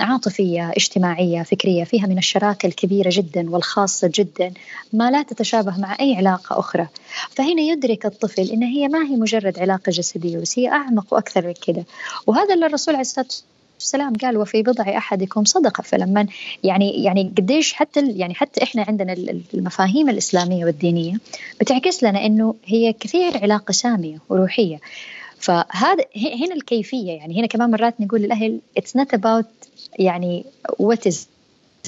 [0.00, 4.52] عاطفية اجتماعية فكرية فيها من الشراكة الكبيرة جدا والخاصة جدا
[4.92, 6.86] ما لا تتشابه مع أي علاقة أخرى.
[7.30, 11.54] فهنا يدرك الطفل أن هي ما هي مجرد علاقة جسدية بس هي أعمق وأكثر من
[11.66, 11.84] كده.
[12.26, 13.26] وهذا اللي الرسول عليه الصلاة
[13.78, 15.82] والسلام قال وفي بضع أحدكم صدقة.
[15.82, 16.26] فلما
[16.64, 19.12] يعني يعني قديش حتى يعني حتى إحنا عندنا
[19.54, 21.16] المفاهيم الإسلامية والدينية
[21.60, 24.80] بتعكس لنا إنه هي كثير علاقة سامية وروحية.
[25.38, 29.46] فهذا هنا الكيفية يعني هنا كمان مرات نقول للأهل it's not about
[29.98, 30.44] يعني
[30.78, 31.28] what is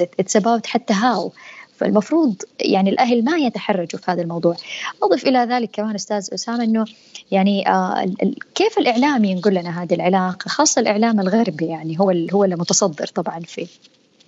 [0.00, 1.32] it's about حتى how
[1.78, 4.56] فالمفروض يعني الأهل ما يتحرجوا في هذا الموضوع.
[5.02, 6.84] أضف إلى ذلك كمان أستاذ أسامة إنه
[7.30, 8.06] يعني آه
[8.54, 13.66] كيف الإعلام ينقل لنا هذه العلاقة؟ خاصة الإعلام الغربي يعني هو هو المتصدر طبعا في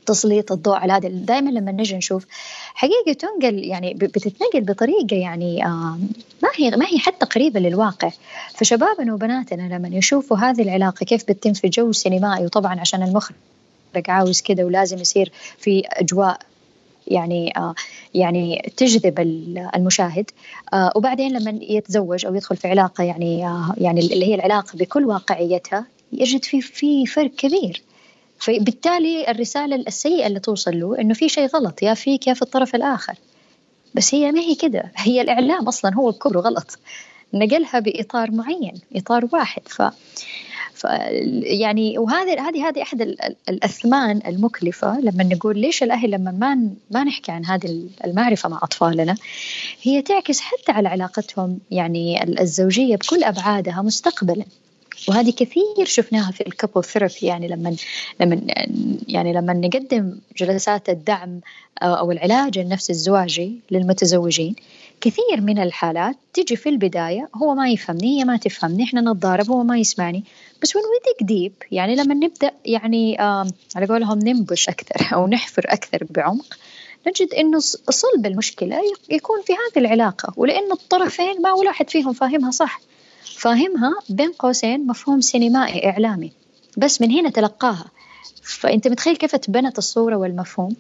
[0.06, 1.08] تسليط الضوء على هذا.
[1.08, 2.26] دائما لما نجي نشوف
[2.74, 5.98] حقيقة تنقل يعني بتتنقل بطريقة يعني آه
[6.42, 8.10] ما هي ما هي حتى قريبة للواقع.
[8.54, 13.36] فشبابنا وبناتنا لما يشوفوا هذه العلاقة كيف بتتم في جو سينمائي وطبعا عشان المخرج
[14.08, 16.38] عاوز كذا ولازم يصير في أجواء
[17.10, 17.74] يعني آه
[18.14, 19.20] يعني تجذب
[19.74, 20.30] المشاهد.
[20.72, 25.04] آه وبعدين لما يتزوج أو يدخل في علاقة يعني آه يعني اللي هي العلاقة بكل
[25.04, 27.82] واقعيتها يجد في في فرق كبير.
[28.38, 32.74] فبالتالي الرسالة السيئة اللي توصل له إنه في شيء غلط يا فيك يا في الطرف
[32.74, 33.14] الآخر.
[33.94, 34.92] بس هي ما هي كده.
[34.96, 36.78] هي الإعلام أصلا هو بكبره غلط.
[37.34, 39.62] نقلها بإطار معين إطار واحد.
[39.68, 39.82] ف
[41.42, 43.00] يعني وهذه هذه هذه أحد
[43.48, 49.16] الأثمان المكلفة لما نقول ليش الأهل لما ما ما نحكي عن هذه المعرفة مع أطفالنا
[49.82, 54.44] هي تعكس حتى على علاقتهم يعني الزوجية بكل أبعادها مستقبلا.
[55.08, 57.76] وهذه كثير شفناها في ال couple therapy يعني لما
[58.20, 58.40] لما
[59.08, 61.40] يعني لما نقدم جلسات الدعم
[61.82, 64.54] أو العلاج النفسي الزواجي للمتزوجين
[65.00, 69.62] كثير من الحالات تجي في البداية هو ما يفهمني هي ما تفهمني إحنا نتضارب هو
[69.62, 70.24] ما يسمعني.
[70.62, 75.26] بس when we dig deep يعني لما نبدأ يعني آه على قولهم ننبش أكثر أو
[75.26, 76.58] نحفر أكثر بعمق
[77.06, 77.58] نجد إنه
[77.90, 78.76] صلب المشكلة
[79.10, 80.32] يكون في هذه العلاقة.
[80.36, 82.80] ولأنه الطرفين ما ولا واحد فيهم فاهمها صح.
[83.38, 86.32] فاهمها بين قوسين مفهوم سينمائي إعلامي.
[86.76, 87.86] بس من هنا تلقاها.
[88.42, 90.76] فأنت متخيل كيف تبنت الصورة والمفهوم؟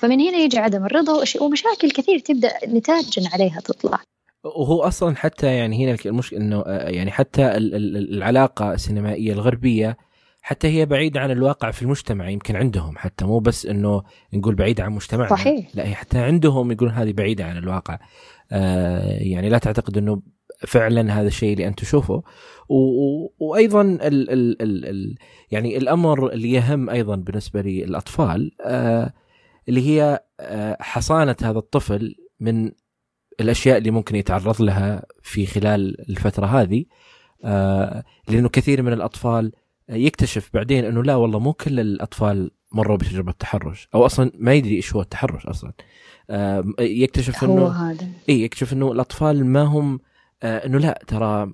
[0.00, 4.00] فمن هنا يجي عدم الرضا ومشاكل كثير تبدأ نتاج عليها تطلع.
[4.44, 9.96] وهو أصلا حتى يعني هنا المشكلة إنه يعني حتى العلاقة السينمائية الغربية
[10.42, 14.02] حتى هي بعيدة عن الواقع في المجتمع يمكن عندهم حتى مو بس إنه
[14.34, 15.30] نقول بعيدة عن مجتمعنا.
[15.30, 15.68] صحيح.
[15.74, 17.98] لا هي حتى عندهم يقولون هذه بعيدة عن الواقع.
[18.52, 20.22] آه يعني لا تعتقد إنه
[20.66, 22.22] فعلا هذا الشيء اللي انت تشوفه.
[23.38, 25.14] وأيضا ال ال ال ال
[25.50, 29.12] يعني الأمر اللي يهم أيضا بالنسبة للأطفال آه
[29.68, 32.70] اللي هي آه حصانة هذا الطفل من
[33.40, 36.84] الأشياء اللي ممكن يتعرض لها في خلال الفترة هذه
[37.44, 39.52] آه لأنه كثير من الأطفال
[39.88, 44.76] يكتشف بعدين أنه لا والله مو كل الأطفال مروا بتجربة تحرش أو أصلا ما يدري
[44.76, 45.72] إيش هو التحرش أصلا
[46.30, 50.00] آه يكتشف إنه هذا إي يكتشف إنه الأطفال ما هم
[50.42, 51.52] آه إنه لا ترى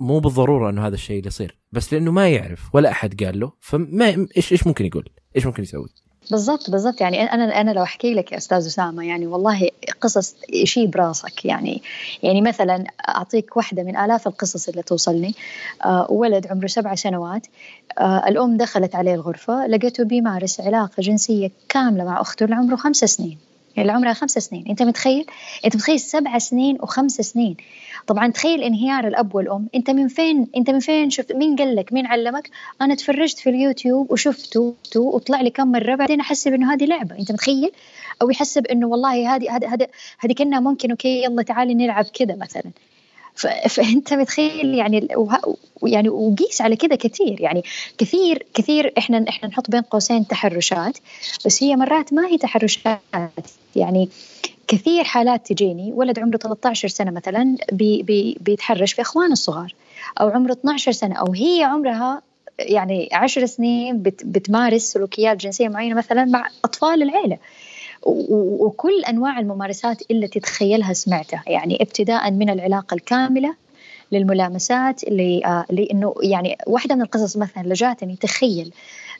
[0.00, 3.52] مو بالضرورة إنه هذا الشيء اللي يصير بس لأنه ما يعرف ولا أحد قال له
[3.60, 5.88] فما إيش إيش ممكن يقول؟ إيش ممكن يسوي؟
[6.30, 7.00] بالضبط بالضبط.
[7.00, 9.68] يعني أنا أنا لو أحكي لك يا أستاذ أسامة يعني والله
[10.00, 11.44] قصص شيء براسك.
[11.44, 11.82] يعني
[12.22, 15.34] يعني مثلا أعطيك واحدة من آلاف القصص اللي توصلني.
[15.84, 17.46] آه ولد عمره سبع سنوات.
[17.98, 22.96] آه الأم دخلت عليه الغرفة لقيته بيمارس علاقة جنسية كاملة مع أخته اللي عمره خمس
[22.96, 23.38] سنين.
[23.82, 24.64] اللي عمرها خمس سنين.
[24.68, 25.26] أنت متخيل؟
[25.64, 27.56] أنت متخيل سبع سنين وخمس سنين.
[28.06, 29.68] طبعا تخيل انهيار الأب والأم.
[29.74, 32.50] أنت من فين؟ أنت من فين شفت؟ مين قال لك مين علمك؟
[32.82, 35.94] أنا تفرجت في اليوتيوب وشفته وطلع لي كم مرة.
[35.94, 37.18] بعدين احسب انه هذه لعبة.
[37.18, 37.70] أنت متخيل؟
[38.22, 39.88] أو يحسب انه والله هذه هذه
[40.18, 42.70] هذه كنا ممكن okay يلا تعالي نلعب كذا مثلا.
[43.68, 45.08] فأنت متخيل يعني
[45.82, 47.40] يعني وقيس على كذا كثير.
[47.40, 47.62] يعني
[47.98, 50.98] كثير كثير إحنا إحنا نحط بين قوسين تحرشات
[51.46, 53.00] بس هي مرات ما هي تحرشات.
[53.76, 54.08] يعني
[54.68, 59.74] كثير حالات تجيني ولد عمره 13 سنة مثلا بي بي بيتحرش في إخوانه الصغار
[60.20, 62.22] أو عمره 12 سنة أو هي عمرها
[62.58, 67.38] يعني 10 سنين بت بتمارس سلوكيات جنسية معينة مثلا مع أطفال العيلة.
[68.02, 73.54] وكل أنواع الممارسات اللي تتخيلها سمعتها يعني ابتداء من العلاقة الكاملة
[74.12, 78.72] للملامسات آه لإنه يعني واحدة من القصص مثلا اللي جاتني تخيل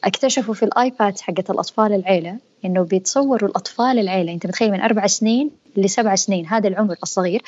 [0.04, 5.50] اكتشفوا في الآيباد حقت الأطفال العيلة إنه بيتصوروا الأطفال العيلة أنت متخيل من أربع سنين
[5.76, 7.42] لسبع سنين هذا العمر الصغير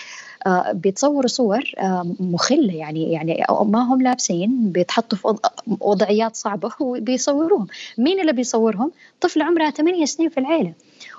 [0.47, 5.35] آه بيتصوروا صور آه مخلة يعني يعني ما هم لابسين بيتحطوا في
[5.81, 7.66] وضعيات صعبة وبيصوروهم.
[7.99, 10.73] مين اللي بيصورهم؟ طفل عمرها 8 سنين في العيلة.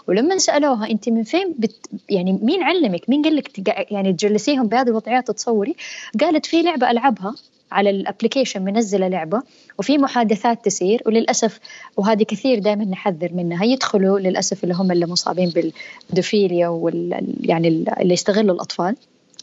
[0.08, 4.88] ولما سألوها أنت من فين بت يعني مين علمك؟ مين قال لك يعني تجلسيهم بهذه
[4.88, 5.76] الوضعيات تصوري
[6.22, 7.36] قالت في لعبة ألعبها
[7.72, 9.42] على الأبلكيشن منزلة لعبة
[9.80, 11.60] وفي محادثات تسير وللأسف
[11.98, 15.74] وهذه كثير دائما نحذر منها يدخلوا للأسف اللي هم اللي مصابين
[16.10, 18.96] بالدوفيليا وال يعني اللي يستغلوا الأطفال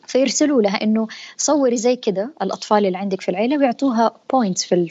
[0.07, 4.89] فيرسلوا لها إنه صوري زي كذا الأطفال اللي عندك في العيلة ويعطوها points في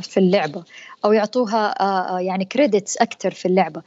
[0.00, 0.62] في اللعبة
[1.04, 1.74] أو يعطوها
[2.20, 3.82] يعني credits أكثر في اللعبة.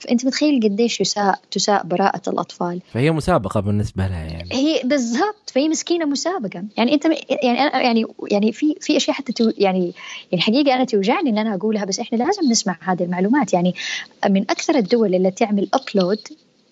[0.00, 2.80] فانت متخيل قديش يساء تساء براءة الأطفال.
[2.92, 4.52] فهي مسابقة بالنسبة لها يعني.
[4.52, 6.64] هي بالضبط فهي مسكينة مسابقة.
[6.76, 7.04] يعني أنت
[7.42, 9.92] يعني أنا يعني يعني في في أشياء حتى too يعني
[10.32, 13.52] يعني حقيقة أنا توجعني إن أنا أقولها بس إحنا لازم نسمع هذه المعلومات.
[13.52, 13.74] يعني
[14.28, 16.20] من أكثر الدول اللي تعمل ابلود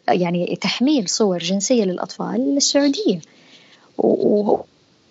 [0.08, 3.20] يعني تحميل صور جنسية للأطفال السعودية.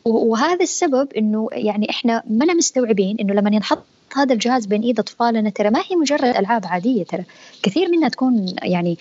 [0.05, 3.83] وهذا السبب إنه يعني إحنا ما مستوعبين إنه لما ينحط
[4.15, 7.23] هذا الجهاز بين إيد أطفالنا ترى ما هي مجرد ألعاب عادية ترى.
[7.63, 8.97] كثير منها تكون يعني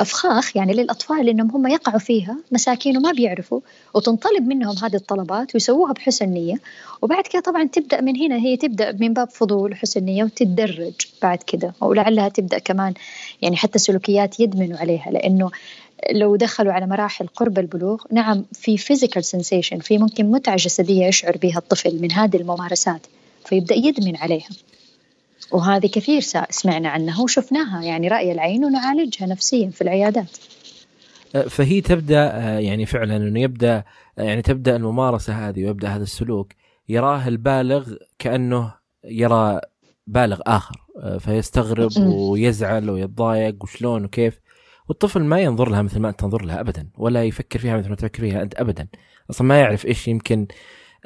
[0.00, 3.60] أفخاخ يعني للأطفال إنهم هم يقعوا فيها مساكين وما بيعرفوا
[3.94, 6.60] وتنطلب منهم هذه الطلبات ويسووها بحسن نية.
[7.02, 11.38] وبعد كده طبعا تبدأ من هنا هي تبدأ من باب فضول وحسن نية وتتدرج بعد
[11.38, 11.72] كده.
[11.80, 12.94] ولعلها تبدأ كمان
[13.42, 15.50] يعني حتى سلوكيات يدمنوا عليها لأنه
[16.10, 21.36] لو دخلوا على مراحل قرب البلوغ نعم في physical sensation في ممكن متعة جسدية يشعر
[21.36, 23.06] بها الطفل من هذه الممارسات.
[23.44, 24.48] فيبدأ يدمن عليها.
[25.52, 30.38] وهذه كثير سمعنا عنها وشفناها يعني رأي العين ونعالجها نفسيا في العيادات.
[31.34, 33.84] أه، فهي تبدأ أه، يعني فعلا إنه يبدأ
[34.18, 36.52] أه، يعني تبدأ الممارسة هذه ويبدأ هذا السلوك
[36.88, 38.74] يراه البالغ كأنه
[39.04, 39.60] يرى
[40.06, 40.76] بالغ آخر
[41.18, 44.40] فيستغرب ويزعل ويتضايق وشلون وكيف.
[44.88, 47.96] والطفل ما ينظر لها مثل ما أنت تنظر لها ابدا ولا يفكر فيها مثل ما
[47.96, 48.88] تفكر فيها أنت ابدا.
[49.30, 50.46] أصلا ما يعرف إيش يمكن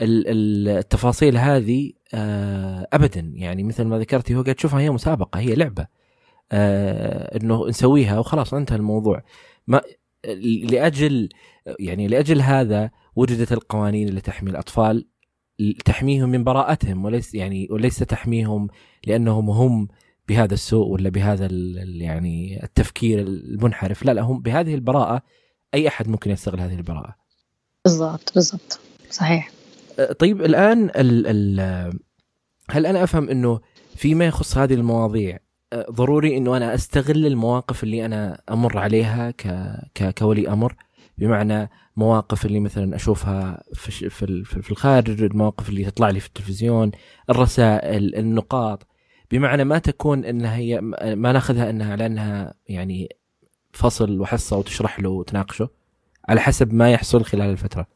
[0.00, 3.32] التفاصيل هذه آه، ابدا.
[3.34, 5.86] يعني مثل ما ذكرتي هو قاعد تشوفها هي مسابقة هي لعبة.
[6.52, 9.22] آه، إنه نسويها وخلاص انتهى الموضوع.
[9.66, 9.80] ما
[10.70, 11.28] لأجل
[11.80, 15.06] يعني لأجل هذا وجدت القوانين اللي تحمي الأطفال
[15.84, 18.68] تحميهم من براءتهم وليس يعني وليس تحميهم
[19.06, 19.88] لأنهم هم
[20.28, 21.48] بهذا السوء ولا بهذا
[21.84, 24.04] يعني التفكير المنحرف.
[24.04, 25.22] لا لا هم بهذه البراءة
[25.74, 27.14] أي أحد ممكن يستغل هذه البراءة.
[27.84, 28.80] بالضبط بالضبط.
[29.10, 29.55] صحيح.
[30.18, 31.60] طيب الآن ال ال
[32.70, 33.60] هل أنا أفهم إنه
[33.96, 35.38] فيما يخص هذه المواضيع
[35.90, 39.46] ضروري إنه أنا أستغل المواقف اللي أنا أمر عليها ك
[39.94, 40.74] ك كولي أمر؟
[41.18, 46.90] بمعنى مواقف اللي مثلا أشوفها في في في الخارج المواقف اللي تطلع لي في التلفزيون
[47.30, 48.86] الرسائل النقاط.
[49.30, 53.16] بمعنى ما تكون إنها هي ما نأخذها إنها على إنها يعني
[53.72, 55.68] فصل وحصة وتشرح له وتناقشه
[56.28, 57.86] على حسب ما يحصل خلال الفترة.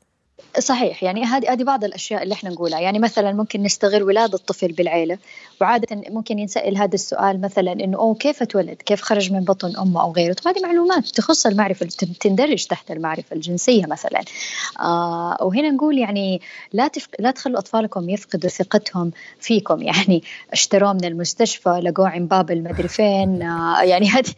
[0.59, 4.73] صحيح يعني هذه هذه بعض الأشياء اللي إحنا نقولها يعني مثلا ممكن نستغل ولاده الطفل
[4.73, 5.19] بالعيلة
[5.61, 10.03] وعادة ممكن ينسأل هذا السؤال مثلا إنه أوه كيف اتولد؟ كيف خرج من بطن أمه
[10.03, 11.87] أو غيره؟ هذه معلومات تخص المعرفة
[12.21, 14.21] تندرج تحت المعرفة الجنسية مثلا.
[14.81, 16.41] آه وهنا نقول يعني
[16.73, 17.09] لا تفق...
[17.19, 20.23] لا تخلوا أطفالكم يفقدوا ثقتهم فيكم يعني
[20.53, 24.33] اشتروه من المستشفى لقوه عند باب المدري فين آه يعني هذه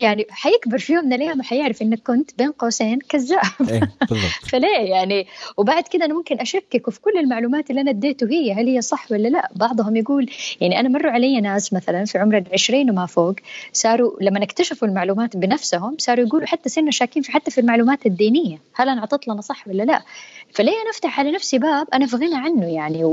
[0.00, 3.40] يعني حيكبر في يوم من الأيام حيعرف إنك كنت بين قوسين كذاب.
[3.70, 3.80] إيه،
[4.50, 5.26] فليه يعني
[5.56, 9.12] وبعد كده أنا ممكن أشكك في كل المعلومات اللي أنا اديته هي هل هي صح
[9.12, 13.34] ولا لا؟ بعضهم يقول يعني أنا مروا علي ناس مثلا في عمر العشرين وما فوق
[13.72, 18.58] صاروا لما اكتشفوا المعلومات بنفسهم صاروا يقولوا حتى صرنا شاكين في حتى في المعلومات الدينية
[18.74, 20.02] هل أنا اعطت لنا صح ولا لا؟
[20.52, 23.04] فليه نفتح على نفسي باب أنا في غنى عنه يعني؟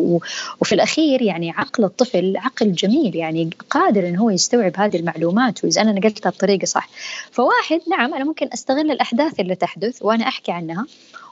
[0.61, 5.81] وفي الأخير يعني عقل الطفل عقل جميل يعني قادر انه هو يستوعب هذه المعلومات وإذا
[5.81, 6.89] أنا نقلتها بطريقة صح.
[7.31, 10.85] فواحد نعم أنا ممكن أستغل الأحداث اللي تحدث وأنا أحكي عنها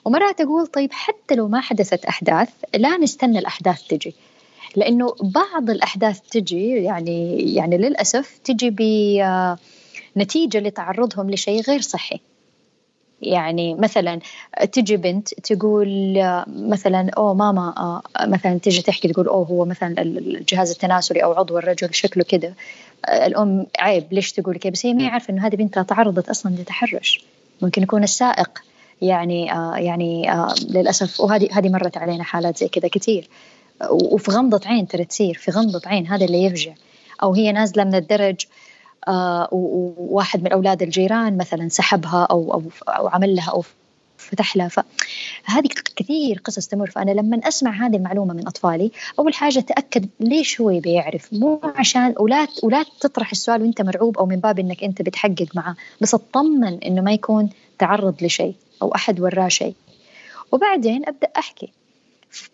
[0.06, 4.16] ومرات أقول طيب حتى لو ما حدثت أحداث لا نستنى الأحداث تجي.
[4.76, 8.70] لأنه بعض الأحداث تجي يعني يعني للأسف تجي
[10.16, 12.20] بنتيجه لتعرضهم لشيء غير صحي.
[13.22, 14.20] يعني مثلا
[14.72, 16.14] تجي بنت تقول
[16.48, 21.58] مثلا أوه ماما آه، مثلا تجي تحكي تقول أوه هو مثلا الجهاز التناسلي أو عضو
[21.58, 22.54] الرجل شكله كده.
[23.10, 27.26] الأم عيب ليش تقول كذا بس هي ما عارفه إنه هذه بنتها تعرضت أصلا لتحرش.
[27.62, 28.64] ممكن يكون السائق
[29.02, 33.30] يعني آه يعني آه للأسف وهذه هذه مرت علينا حالات زي كذا كثير
[33.90, 36.74] وفي غمضة عين ترى تصير في غمضة عين هذا اللي يفجع
[37.24, 38.46] أو هي نازلة من الدرج
[39.08, 43.64] آه وواحد من أولاد الجيران مثلا سحبها أو أو أو عمل لها أو
[44.18, 46.90] فتح لها فهذه كثير قصص تمر.
[46.90, 51.34] فأنا لما أسمع هذه المعلومة من أطفالي أول حاجة تاكد ليش هو يبي يعرف.
[51.34, 55.76] مو عشان ولا ولا تطرح السؤال وأنت مرعوب أو من باب إنك أنت بتحقق معه
[56.02, 58.56] بس اطمن إنه ما يكون تعرض لشيء.
[58.84, 59.76] أو أحد وراه شيء.
[60.52, 61.72] وبعدين أبدأ أحكي.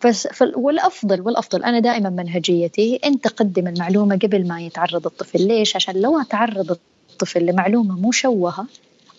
[0.04, 5.48] بس والأفضل والأفضل أنا دائما منهجيتي أنت قدم المعلومة قبل ما يتعرض الطفل.
[5.48, 6.70] ليش؟ عشان لو تعرض
[7.10, 8.66] الطفل لمعلومة مشوهة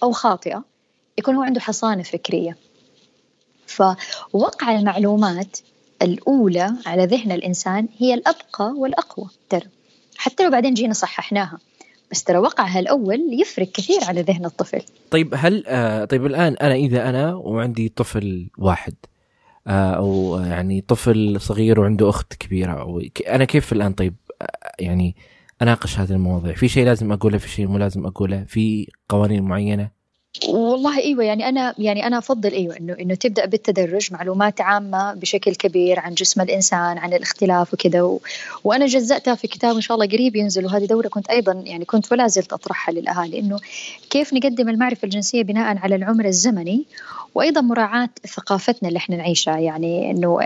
[0.03, 0.63] أو خاطئة
[1.17, 2.57] يكون هو عنده حصانة فكرية.
[3.67, 5.57] فوقع المعلومات
[6.01, 9.67] الأولى على ذهن الإنسان هي الأبقى والأقوى ترى.
[10.17, 11.59] حتى لو بعدين جينا صححناها.
[12.11, 14.81] بس ترى وقعها الأول يفرق كثير على ذهن الطفل.
[15.11, 18.93] طيب هل آه طيب الآن أنا إذا أنا وعندي طفل واحد
[19.67, 25.15] آه أو يعني طفل صغير وعنده أخت كبيرة أو أنا كيف الآن؟ طيب آه يعني
[25.61, 26.53] أناقش هذه المواضيع.
[26.53, 30.00] في شيء لازم أقوله في شيء مو لازم أقوله في قوانين معينة؟
[30.47, 35.55] والله إيوه يعني أنا يعني أنا أفضل إيوه إنه إنه تبدأ بالتدرج معلومات عامة بشكل
[35.55, 38.19] كبير عن جسم الإنسان عن الاختلاف وكذا و...
[38.63, 42.11] وأنا جزأتها في كتاب إن شاء الله قريب ينزل وهذه دورة كنت أيضا يعني كنت
[42.11, 43.59] ولا زلت أطرحها للأهالي إنه
[44.09, 46.85] كيف نقدم المعرفة الجنسية بناء على العمر الزمني
[47.35, 50.39] وأيضا مراعاة ثقافتنا اللي إحنا نعيشها يعني إنه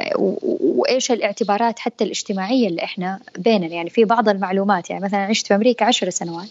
[0.61, 5.55] وإيش الاعتبارات حتى الاجتماعية اللي إحنا بيننا يعني في بعض المعلومات يعني مثلا عشت في
[5.55, 6.47] أمريكا عشر سنوات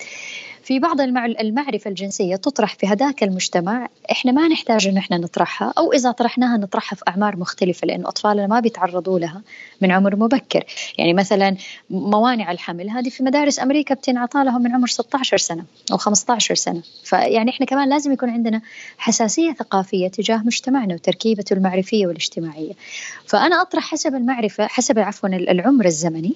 [0.65, 1.01] في بعض
[1.41, 3.89] المعرفة الجنسية تطرح في هذاك المجتمع.
[4.11, 8.47] إحنا ما نحتاج إن إحنا نطرحها أو إذا طرحناها نطرحها في أعمار مختلفة لأنه أطفالنا
[8.47, 9.43] ما بيتعرضوا لها
[9.81, 10.65] من عمر مبكر،
[10.99, 11.57] يعني مثلا
[11.91, 16.83] موانع الحمل هذه في مدارس أمريكا بتنعطى لهم من عمر 16 سنة أو 15 سنة،
[17.05, 18.61] فيعني إحنا كمان لازم يكون عندنا
[18.99, 22.73] حساسية ثقافية تجاه مجتمعنا وتركيبته المعرفية والاجتماعية.
[23.27, 26.35] فأنا أطرح حسب المعرفة حسب عفوا العمر الزمني.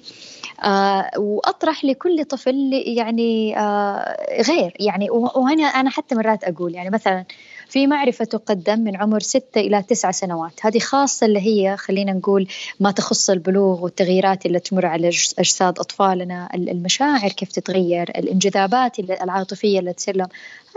[0.63, 4.73] آه وأطرح لكل طفل يعني آه غير.
[4.79, 7.25] يعني وهنا أنا حتى مرات أقول يعني مثلا
[7.67, 10.65] في معرفة تقدم من عمر ستة إلى تسعة سنوات.
[10.65, 12.47] هذه خاصة اللي هي خلينا نقول
[12.79, 15.07] ما تخص البلوغ والتغييرات اللي تمر على
[15.39, 20.29] أجساد أطفالنا المشاعر كيف تتغير الانجذابات العاطفية اللي تصير لهم.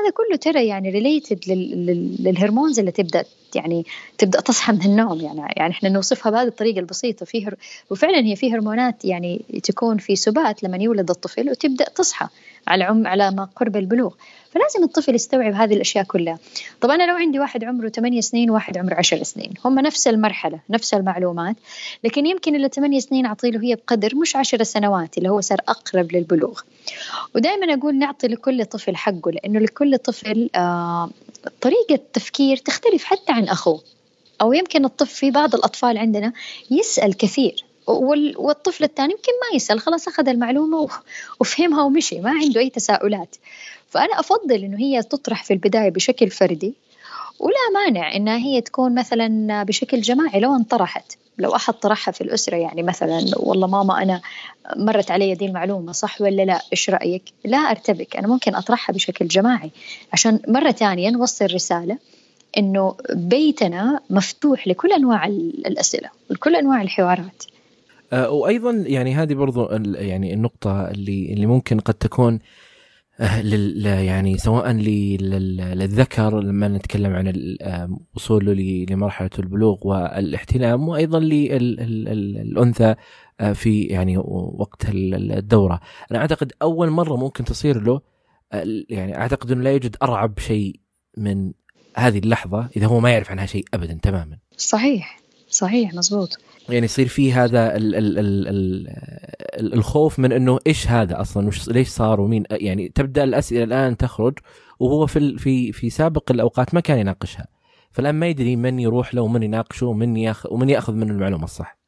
[0.02, 1.40] هذا كله ترى يعني related
[2.20, 3.86] لل hormones اللي تبدأ يعني
[4.18, 5.20] تبدأ تصحى من النوم.
[5.20, 7.26] يعني يعني إحنا نوصفها بهذه الطريقة البسيطة.
[7.26, 7.54] في هر...
[7.90, 12.28] وفعلا هي في هرمونات يعني تكون في سبات لما يولد الطفل وتبدأ تصحى
[12.68, 14.14] على عم على ما قرب البلوغ.
[14.50, 16.38] فلازم الطفل يستوعب هذه الأشياء كلها.
[16.80, 19.54] طبعا أنا لو عندي واحد عمره 8 سنين وواحد عمره 10 سنين.
[19.64, 21.56] هم نفس المرحلة نفس المعلومات.
[22.04, 25.58] لكن يمكن اللي 8 سنين اعطي له هي بقدر مش 10 سنوات اللي هو صار
[25.68, 26.60] أقرب للبلوغ.
[27.34, 31.10] ودائما أقول نعطي لكل طفل حقه لأنه لكل طفل آه
[31.60, 33.80] طريقة تفكير تختلف حتى عن أخوه.
[34.40, 36.32] أو يمكن الطفل في بعض الأطفال عندنا
[36.70, 37.64] يسأل كثير
[38.36, 40.88] والطفل الثاني يمكن ما يسأل خلاص أخذ المعلومة
[41.40, 43.36] وفهمها ومشي ما عنده أي تساؤلات.
[43.90, 46.74] فأنا أفضل إنه هي تطرح في البداية بشكل فردي
[47.42, 52.56] ولا مانع إنها هي تكون مثلا بشكل جماعي لو انطرحت لو أحد طرحها في الأسرة
[52.56, 54.20] يعني مثلا والله ماما أنا
[54.76, 59.28] مرت علي دي المعلومة صح ولا لا؟ إيش رأيك؟ لا أرتبك أنا ممكن أطرحها بشكل
[59.28, 59.70] جماعي.
[60.12, 61.98] عشان مرة ثانية نوصل رسالة
[62.58, 67.44] إنه بيتنا مفتوح لكل أنواع الأسئلة لكل أنواع الحوارات.
[68.12, 72.38] آه، وأيضا يعني هذه برضو يعني النقطة اللي اللي ممكن قد تكون
[73.20, 77.32] لل يعني سواء للذكر لما نتكلم عن
[78.14, 82.94] وصوله لمرحلة البلوغ والاحتلام وأيضا للانثى
[83.40, 84.18] آه، في يعني
[84.58, 85.80] وقت الدورة.
[86.10, 88.00] أنا أعتقد أول مرة ممكن تصير له
[88.88, 90.80] يعني أعتقد إنه لا يوجد أرعب شيء
[91.16, 91.52] من
[91.96, 94.38] هذه اللحظة إذا هو ما يعرف عنها شيء ابدا تماما.
[94.56, 96.38] صحيح صحيح مزبوط.
[96.68, 101.68] يعني يصير في هذا ال ال ال ال الخوف من إنه إيش هذا أصلا؟ وش
[101.68, 104.38] ليش صار؟ ومين؟ يعني تبدأ الأسئلة الآن تخرج
[104.80, 107.46] وهو في في في سابق الأوقات ما كان يناقشها.
[107.92, 111.78] فالآن ما يدري من يروح له ومن يناقشه ومن ياخذ ومن يأخذ منه المعلومة الصح.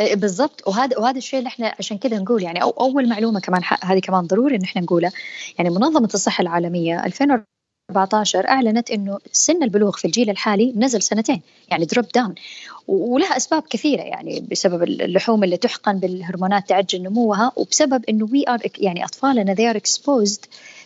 [0.00, 0.68] إيه، بالضبط.
[0.68, 4.26] وهذا وهذا الشيء اللي إحنا عشان كذا نقول يعني أو أول معلومة كمان هذه كمان
[4.26, 5.12] ضروري إن إحنا نقولها.
[5.58, 7.06] يعني منظمة الصحة العالمية
[7.90, 12.34] 2014 أعلنت إنه سن البلوغ في الجيل الحالي نزل سنتين يعني drop down
[12.88, 18.58] ولها أسباب كثيرة يعني بسبب اللحوم اللي تحقن بالهرمونات تعجل نموها وبسبب إنه we are
[18.78, 20.40] يعني أطفالنا they are exposed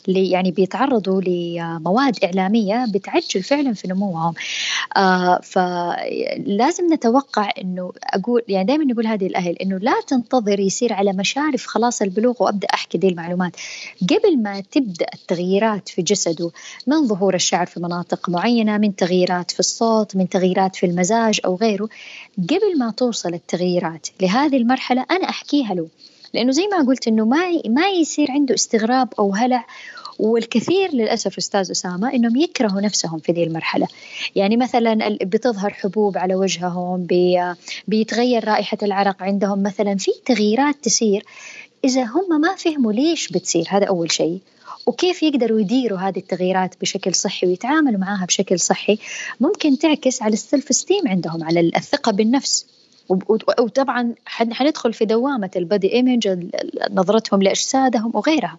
[0.09, 4.35] يعني بيتعرضوا لمواد إعلامية بتعجل فعلا في نموهم.
[4.97, 11.13] آه فلازم نتوقع أنه أقول يعني دائما نقول هذه الأهل أنه لا تنتظر يصير على
[11.13, 13.57] مشارف خلاص البلوغ وأبدأ أحكي دي المعلومات.
[14.11, 16.51] قبل ما تبدأ التغييرات في جسده
[16.87, 21.57] من ظهور الشعر في مناطق معينة من تغييرات في الصوت من تغييرات في المزاج أو
[21.57, 21.89] غيره
[22.39, 25.89] قبل ما توصل التغييرات لهذه المرحلة أنا أحكيها له.
[26.35, 29.67] لأنه زي ما قلت إنه ما ما يصير عنده استغراب أو هلع.
[30.19, 33.87] والكثير للأسف أستاذ أسامة إنهم يكرهوا نفسهم في ذي المرحلة.
[34.35, 37.55] يعني مثلا بتظهر حبوب على وجههم بي
[37.89, 39.63] بيتغير رائحة العرق عندهم.
[39.63, 41.25] مثلا في تغييرات تصير
[41.85, 44.39] إذا هم ما فهموا ليش بتصير هذا أول شيء.
[44.87, 48.99] وكيف يقدروا يديروا هذه التغييرات بشكل صحي ويتعاملوا معها بشكل صحي.
[49.41, 52.67] ممكن تعكس على ال self-esteem عندهم على الثقة بالنفس.
[53.59, 56.29] وطبعا حندخل في دوامة البادي إيمج
[56.91, 58.59] نظرتهم لأجسادهم وغيرها.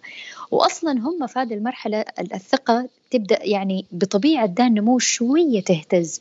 [0.50, 6.20] وأصلا هم في هذه المرحلة الثقة تبدأ يعني بطبيعة ذا النمو شوية تهتز.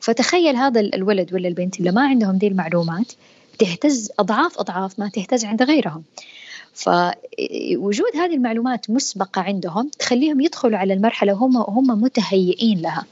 [0.00, 3.12] فتخيل هذا الولد ولا البنت اللي ما عندهم دي المعلومات
[3.58, 6.02] تهتز أضعاف أضعاف ما تهتز عند غيرهم.
[6.74, 13.04] فوجود هذه المعلومات مسبقة عندهم تخليهم يدخلوا على المرحلة وهم هم متهيئين لها.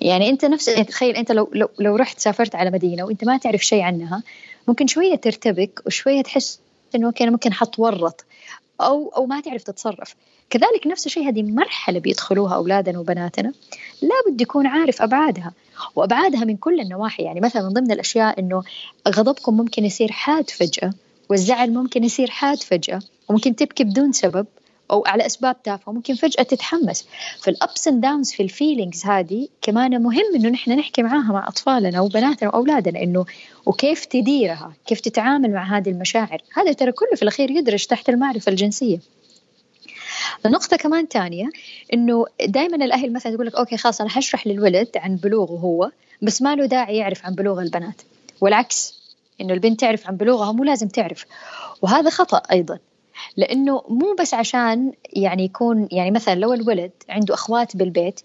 [0.00, 3.36] يعني أنت نفس يعني تخيل أنت لو لو لو رحت سافرت على مدينة وأنت ما
[3.36, 4.22] تعرف شيء عنها
[4.68, 6.60] ممكن شوية ترتبك وشوية تحس
[6.94, 8.24] إنه كان ممكن حتورط
[8.80, 10.14] أو أو ما تعرف تتصرف.
[10.50, 13.52] كذلك نفس الشيء هذه مرحلة بيدخلوها أولادنا وبناتنا
[14.02, 15.52] لابد يكون عارف أبعادها
[15.96, 17.22] وأبعادها من كل النواحي.
[17.22, 18.62] يعني مثلا من ضمن الأشياء إنه
[19.08, 20.94] غضبكم ممكن يصير حاد فجأة
[21.30, 24.46] والزعل ممكن يصير حاد فجأة وممكن تبكي بدون سبب.
[24.90, 27.06] أو على أسباب تافهة ممكن فجأة تتحمس.
[27.40, 31.48] فال ups and downs في ال feelings هذه كمان مهم إنه نحن نحكي معاها مع
[31.48, 33.24] أطفالنا وبناتنا وأولادنا إنه
[33.66, 36.42] وكيف تديرها كيف تتعامل مع هذه المشاعر.
[36.54, 38.98] هذا ترى كله في الأخير يدرج تحت المعرفة الجنسية.
[40.46, 41.50] نقطة كمان تانية
[41.92, 45.90] إنه دائما الأهل مثلا يقول لك okay خلاص أنا حشرح للولد عن بلوغه هو
[46.22, 48.02] بس ما له داعي يعرف عن بلوغ البنات.
[48.40, 48.94] والعكس
[49.40, 51.24] إنه البنت تعرف عن بلوغها مو لازم تعرف.
[51.82, 52.78] وهذا خطأ أيضا.
[53.36, 58.20] لأنه مو بس عشان يعني يكون يعني مثلا لو الولد عنده أخوات بالبيت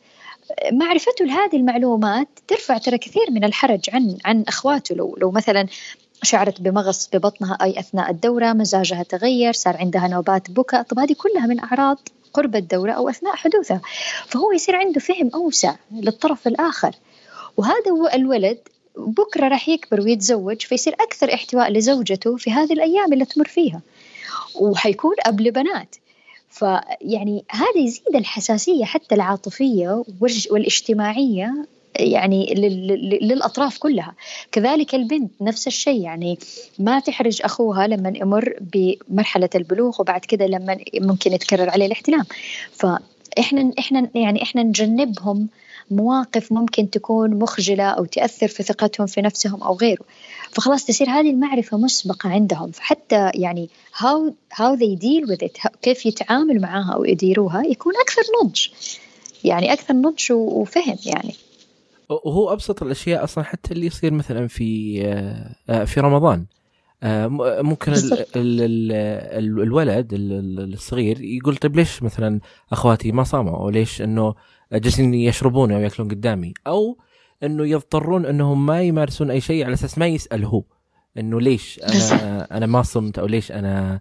[0.72, 4.96] معرفته لهذه المعلومات ترفع ترى كثير من الحرج عن عن أخواته.
[4.96, 5.68] لو لو مثلا
[6.24, 10.82] شعرت بمغص ببطنها أي أثناء الدورة مزاجها تغير صار عندها نوبات بكاء.
[10.82, 13.82] طب هذه كلها من أعراض قرب الدورة أو أثناء حدوثها.
[14.28, 16.92] فهو يصير عنده فهم أوسع للطرف الآخر.
[17.58, 18.58] وهذا هو الولد
[18.98, 23.82] بكرة راح يكبر ويتزوج فيصير أكثر احتواء لزوجته في هذه الأيام اللي تمر فيها.
[24.56, 25.96] وحيكون أب لبنات
[26.50, 30.04] فيعني هذا يزيد الحساسية حتى العاطفية
[30.52, 32.54] والاجتماعية يعني
[33.22, 34.14] للأطراف كلها.
[34.52, 36.40] كذلك البنت نفس الشيء يعني
[36.80, 42.26] ما تحرج أخوها لما يمر بمرحلة البلوغ وبعد كده لما ممكن يتكرر عليه الاحتلام.
[42.72, 45.48] فإحنا إحنا يعني إحنا نجنبهم
[45.92, 50.04] مواقف ممكن تكون مخجلة أو تأثر في ثقتهم في نفسهم أو غيره.
[50.52, 52.72] فخلاص تصير هذه المعرفة مسبقة عندهم.
[52.72, 58.22] فحتى يعني how how they deal with it كيف يتعاملوا معها أو يديروها يكون أكثر
[58.44, 58.68] نضج.
[59.44, 61.34] يعني أكثر نضج وفهم يعني.
[62.10, 65.02] وهو أبسط الأشياء أصلا حتى اللي يصير مثلا في
[65.70, 66.46] آه، في رمضان.
[67.04, 67.28] آه،
[67.62, 68.92] ممكن ال ال
[69.32, 72.40] ال الولد الصغير يقول طيب ليش مثلا
[72.72, 74.36] أخواتي ما صاموا؟ أو ليش إنه
[74.74, 76.98] جالسين يشربون أو يأكلون قدامي أو
[77.44, 80.64] إنه يضطرون إنهم ما يمارسون أي شيء على أساس ما يسال هو
[81.18, 84.00] إنه ليش أنا أنا ما صمت أو ليش أنا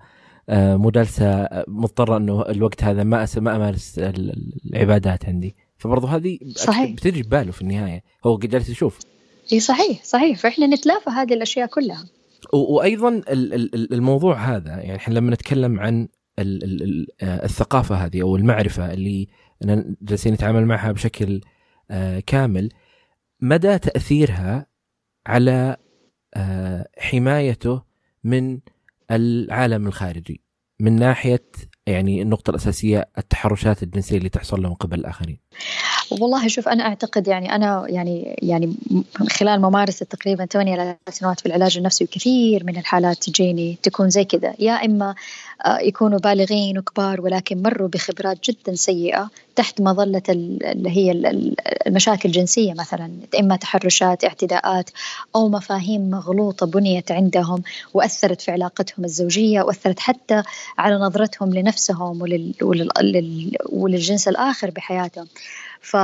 [0.49, 5.57] آه، مو جالسة مضطرة إنه الوقت هذا ما ما أمارس العبادات عندي.
[5.79, 6.91] فبرضه هذه صحيح.
[6.91, 8.03] بتجي بباله في النهاية.
[8.27, 8.99] هو جالس يشوف.
[9.53, 10.39] إي صحيح صحيح.
[10.39, 12.05] فإحنا نتلافى هذه الأشياء كلها.
[12.53, 13.23] وأيضا
[13.93, 16.09] الموضوع هذا يعني إحنا لما نتكلم عن
[16.39, 19.29] آه، الثقافة هذه أو المعرفة اللي
[20.03, 21.41] جالسين نتعامل معها بشكل
[21.91, 22.69] آه، كامل
[23.41, 24.67] مدى تأثيرها
[25.27, 25.77] على
[26.35, 27.83] آه، حمايته
[28.25, 28.59] من
[29.11, 30.49] العالم الخارجي
[30.81, 31.45] من ناحية
[31.87, 35.39] يعني النقطة الأساسية التحرشات الجنسية اللي تحصل له من قبل الآخرين.
[36.11, 38.77] والله شوف أنا أعتقد يعني أنا يعني يعني
[39.31, 44.55] خلال ممارسة تقريبا ثمانية سنوات في العلاج النفسي وكثير من الحالات تجيني تكون زي كذا
[44.59, 45.15] يا إما
[45.67, 51.11] يكونوا بالغين وكبار ولكن مروا بخبرات جدا سيئة تحت مظلة اللي هي
[51.87, 54.91] المشاكل الجنسية مثلا إما تحرشات اعتداءات
[55.37, 57.63] أو مفاهيم مغلوطة بنيت عندهم
[57.95, 60.43] وأثرت في علاقتهم الزوجية وأثرت حتى
[60.79, 62.55] على نظرتهم لنفسهم ولل...
[62.63, 63.57] ولل...
[63.73, 65.27] وللجنس الآخر بحياتهم.
[65.81, 65.97] ف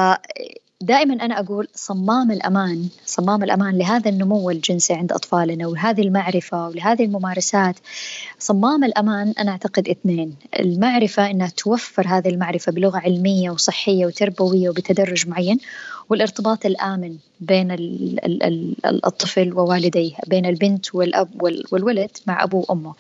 [0.85, 7.05] دائما أنا أقول صمام الأمان صمام الأمان لهذا النمو الجنسي عند أطفالنا وهذه المعرفة ولهذه
[7.05, 7.77] الممارسات.
[8.39, 10.35] صمام الأمان أنا أعتقد اثنين.
[10.61, 15.59] المعرفة أنها توفر هذه المعرفة بلغة علمية وصحية وتربوية وبتدرج معين
[16.09, 17.69] والارتباط الآمن بين
[18.85, 22.95] الطفل ووالديه بين البنت والأب والولد مع أبوه وأمه.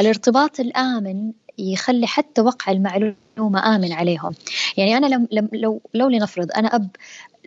[0.00, 4.34] الارتباط الآمن يخلي حتى وقع المعلومة آمن عليهم.
[4.76, 6.88] يعني أنا لم لو لو لنفرض أنا أب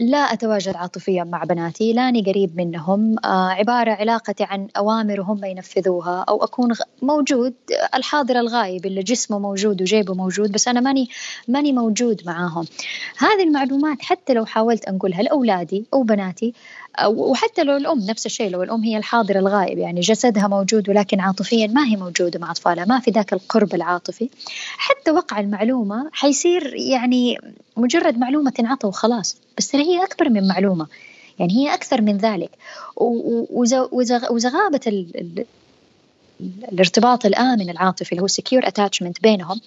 [0.02, 3.16] لا أتواجد عاطفيا مع بناتي لاني قريب منهم.
[3.26, 7.54] آه عبارة علاقتي عن أوامر وهم ينفذوها أو أكون موجود
[7.96, 11.10] الحاضر الغايب اللي جسمه موجود وجيبه موجود بس أنا ماني
[11.48, 12.66] ماني موجود معاهم.
[13.18, 16.54] هذه المعلومات حتى لو حاولت أنقلها لأولادي أو بناتي
[17.08, 21.68] وحتى لو الأم نفس الشيء لو الأم هي الحاضر الغائب يعني جسدها موجود ولكن عاطفيا
[21.68, 24.30] ما هي موجودة مع أطفالها ما في ذاك القرب العاطفي.
[24.78, 27.38] حتى وقع المعلومة حيصير يعني
[27.78, 30.88] مجرد معلومة تنعطى وخلاص بس ترى هي أكبر من معلومة
[31.40, 32.50] يعني هي أكثر من ذلك.
[32.96, 34.94] وإذا غابت
[36.72, 39.62] الارتباط الآمن العاطفي اللي هو secure attachment بينهم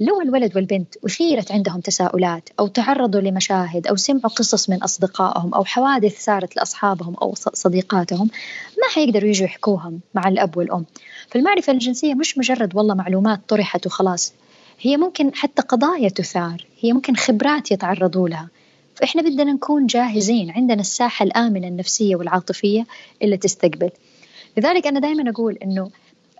[0.00, 5.64] لو الولد والبنت أثيرت عندهم تساؤلات أو تعرضوا لمشاهد أو سمعوا قصص من أصدقائهم أو
[5.64, 8.30] حوادث صارت لأصحابهم أو صديقاتهم
[8.82, 10.84] ما حيقدروا يجوا يحكوها مع الأب والأم.
[11.30, 14.32] فالمعرفة الجنسية مش مجرد والله معلومات طرحت وخلاص.
[14.80, 18.48] هي ممكن حتى قضايا تثار هي ممكن خبرات يتعرضوا لها.
[18.94, 22.86] فإحنا بدنا نكون جاهزين عندنا الساحة الآمنة النفسية والعاطفية
[23.22, 23.90] اللي تستقبل.
[24.56, 25.90] لذلك أنا دائما أقول أنه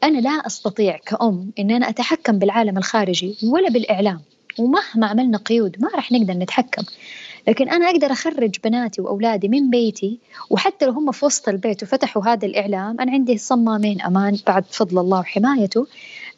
[0.05, 4.21] أنا لا أستطيع كأم أن أنا أتحكم بالعالم الخارجي ولا بالإعلام.
[4.59, 6.83] ومهما عملنا قيود ما راح نقدر نتحكم.
[7.49, 10.19] لكن أنا أقدر أخرج بناتي وأولادي من بيتي
[10.51, 14.99] وحتى لو هم في وسط البيت وفتحوا هذا الإعلام أنا عندي صمامين أمان بعد فضل
[14.99, 15.87] الله وحمايته.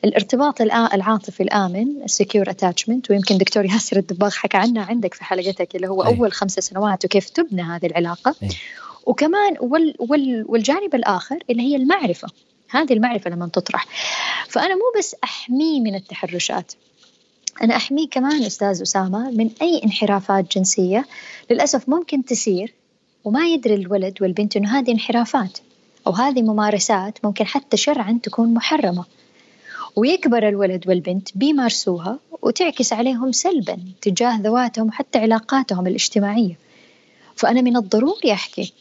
[0.04, 5.76] الارتباط العاطفي الآمن ال secure attachment ويمكن دكتور ياسر الدباغ حكى عنها عندك في حلقتك
[5.76, 6.08] اللي هو أي.
[6.08, 8.48] أول خمسة سنوات وكيف تبنى هذه العلاقة أي.
[9.06, 12.28] وكمان وال وال والجانب الآخر اللي هي المعرفة
[12.70, 13.86] هذه المعرفة لما تطرح
[14.48, 16.72] فأنا مو بس أحميه من التحرشات
[17.62, 21.06] أنا أحميه كمان أستاذ أسامة من أي انحرافات جنسية
[21.50, 22.74] للأسف ممكن تسير
[23.24, 25.58] وما يدري الولد والبنت أنه هذه انحرافات
[26.06, 29.04] أو هذه ممارسات ممكن حتى شرعا تكون محرمة
[29.96, 36.58] ويكبر الولد والبنت بيمارسوها وتعكس عليهم سلبا تجاه ذواتهم وحتى علاقاتهم الاجتماعية.
[37.36, 38.72] فأنا من الضروري أحكي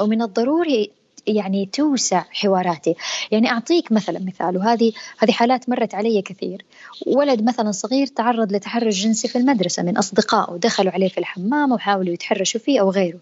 [0.00, 0.90] ومن الضروري
[1.26, 2.94] يعني توسع حواراتي.
[3.30, 6.64] يعني أعطيك مثلا مثال وهذه هذه حالات مرت علي كثير.
[7.06, 12.14] ولد مثلا صغير تعرض لتحرش جنسي في المدرسة من أصدقائه دخلوا عليه في الحمام وحاولوا
[12.14, 13.18] يتحرشوا فيه أو غيره.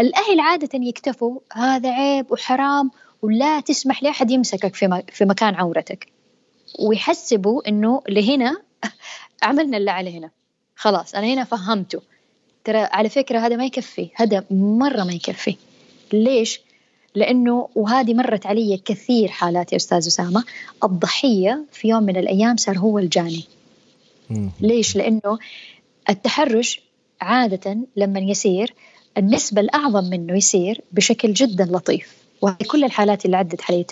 [0.00, 2.90] الأهل عادة يكتفوا هذا عيب وحرام
[3.22, 6.21] ولا تسمح لأحد يمسكك في, في مكان عورتك.
[6.78, 8.56] ويحسبوا إنه لهنا
[9.42, 10.30] عملنا اللي على هنا.
[10.76, 12.00] خلاص أنا هنا فهمته.
[12.64, 15.56] ترى على فكرة هذا ما يكفي هذا مرة ما يكفي.
[16.12, 16.60] ليش؟
[17.14, 20.44] لأنه وهذه مرت علي كثير حالات يا أستاذ أسامة.
[20.84, 23.44] الضحية في يوم من الأيام صار هو الجاني.
[24.60, 25.38] ليش؟ لأنه
[26.10, 26.80] التحرش
[27.20, 28.74] عادة لما يصير
[29.18, 32.16] النسبة الأعظم منه يصير بشكل جدا لطيف.
[32.42, 33.84] وهي كل الحالات اللي عدت علي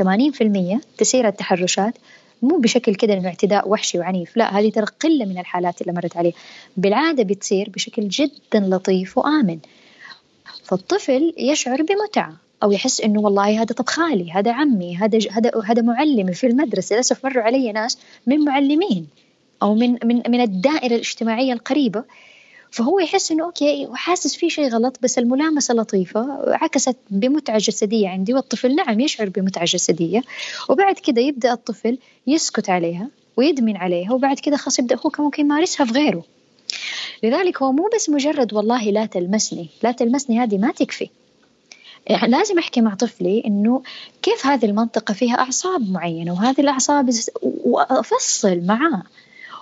[0.78, 1.94] 80% تسير التحرشات
[2.42, 6.16] مو بشكل كده إنه اعتداء وحشي وعنيف لا هذه ترى قلة من الحالات اللي مرت
[6.16, 6.32] علي
[6.76, 9.58] بالعادة بتصير بشكل جدا لطيف وآمن.
[10.64, 15.82] فالطفل يشعر بمتعة أو يحس إنه والله هذا طب خالي هذا عمي هذا هذا هذا
[15.82, 19.06] معلمي في المدرسة للأسف مروا علي ناس من معلمين
[19.62, 22.04] أو من من من الدائرة الاجتماعية القريبة
[22.70, 28.34] فهو يحس إنه أوكي وحاسس في شيء غلط بس الملامسة لطيفة عكست بمتعه جسديه عندي
[28.34, 30.22] والطفل نعم يشعر بمتعه جسديه
[30.68, 35.86] وبعد كده يبدأ الطفل يسكت عليها ويدمن عليها وبعد كده خلاص يبدأ هو ممكن يمارسها
[35.86, 36.24] في غيره.
[37.22, 41.10] لذلك هو مو بس مجرد والله لا تلمسني لا تلمسني هذه ما تكفي.
[42.28, 43.82] لازم أحكي مع طفلي إنه
[44.22, 47.10] كيف هذه المنطقة فيها أعصاب معينة وهذه الأعصاب
[47.42, 49.02] وأفصل معاه.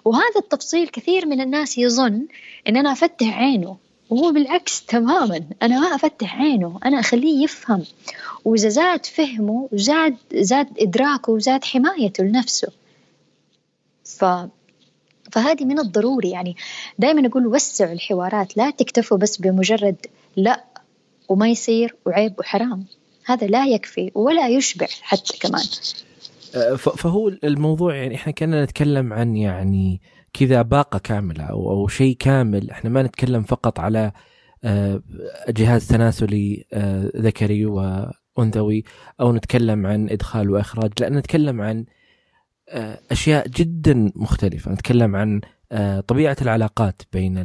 [0.05, 2.27] وهذا التفصيل كثير من الناس يظن
[2.69, 3.77] إن أنا أفتح عينه
[4.11, 7.85] وهو بالعكس تماما أنا ما أفتح عينه أنا أخليه يفهم.
[8.45, 12.69] وإذا زاد فهمه زاد زاد إدراكه وزاد حمايته لنفسه.
[14.05, 14.25] ف
[15.33, 16.57] فهذه من الضروري يعني.
[16.99, 20.65] دائما أقول وسعوا الحوارات لا تكتفوا بس بمجرد لا
[21.29, 22.85] وما يصير وعيب وحرام.
[23.25, 25.65] هذا لا يكفي ولا يشبع حتى كمان.
[26.79, 30.01] فهو الموضوع يعني إحنا كنا نتكلم عن يعني
[30.33, 32.71] كذا باقة كاملة أو, أو شيء كامل.
[32.71, 34.13] إحنا ما نتكلم فقط على
[34.65, 35.03] أه،
[35.49, 38.85] جهاز تناسلي أه، ذكري وأنثوي
[39.21, 41.85] أو نتكلم عن إدخال وإخراج لا نتكلم عن
[43.11, 44.73] أشياء جدا مختلفة.
[44.73, 45.41] نتكلم عن
[45.73, 47.43] آه، طبيعة العلاقات بين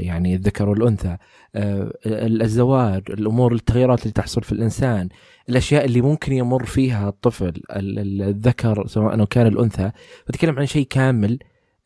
[0.00, 1.16] يعني الذكر والأنثى
[1.54, 5.08] آه، الزواج الأمور التغيرات اللي تحصل في الإنسان
[5.48, 9.90] الأشياء اللي ممكن يمر فيها الطفل الذكر سواء كان الأنثى.
[10.28, 11.38] بتكلم عن شيء كامل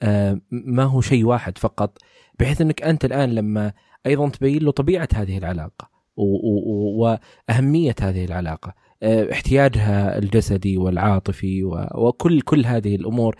[0.02, 1.98] آه، ما هو شيء واحد فقط
[2.40, 3.72] بحيث أنك أنت الآن لما
[4.06, 8.74] أيضا تبين له طبيعة هذه العلاقة وأهمية هذه العلاقة
[9.04, 11.64] احتياجها الجسدي والعاطفي
[11.94, 13.36] وكل كل هذه الأمور.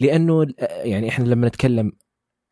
[0.00, 1.92] لأنه يعني إحنا لما نتكلم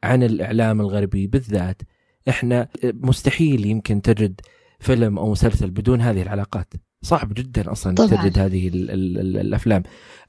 [0.05, 1.83] عن الإعلام الغربي بالذات
[2.29, 4.41] إحنا مستحيل يمكن تجد
[4.81, 6.75] فيلم أو مسلسل بدون هذه العلاقات.
[7.03, 8.09] صعب جدا أصلا طبعا.
[8.09, 9.83] تجد هذه ال ال ال الأفلام.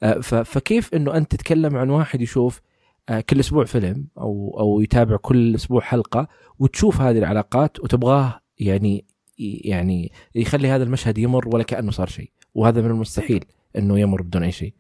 [0.04, 2.62] آه، فكيف إنه أنت تتكلم عن واحد يشوف
[3.10, 6.28] آه، كل أسبوع فيلم أو أو يتابع كل أسبوع حلقة
[6.60, 9.06] وتشوف هذه العلاقات وتبغاه يعني
[9.38, 12.32] يعني يخلي هذا المشهد يمر ولا كأنه صار شيء.
[12.54, 13.46] وهذا من المستحيل
[13.78, 14.74] إنه يمر بدون أي شيء.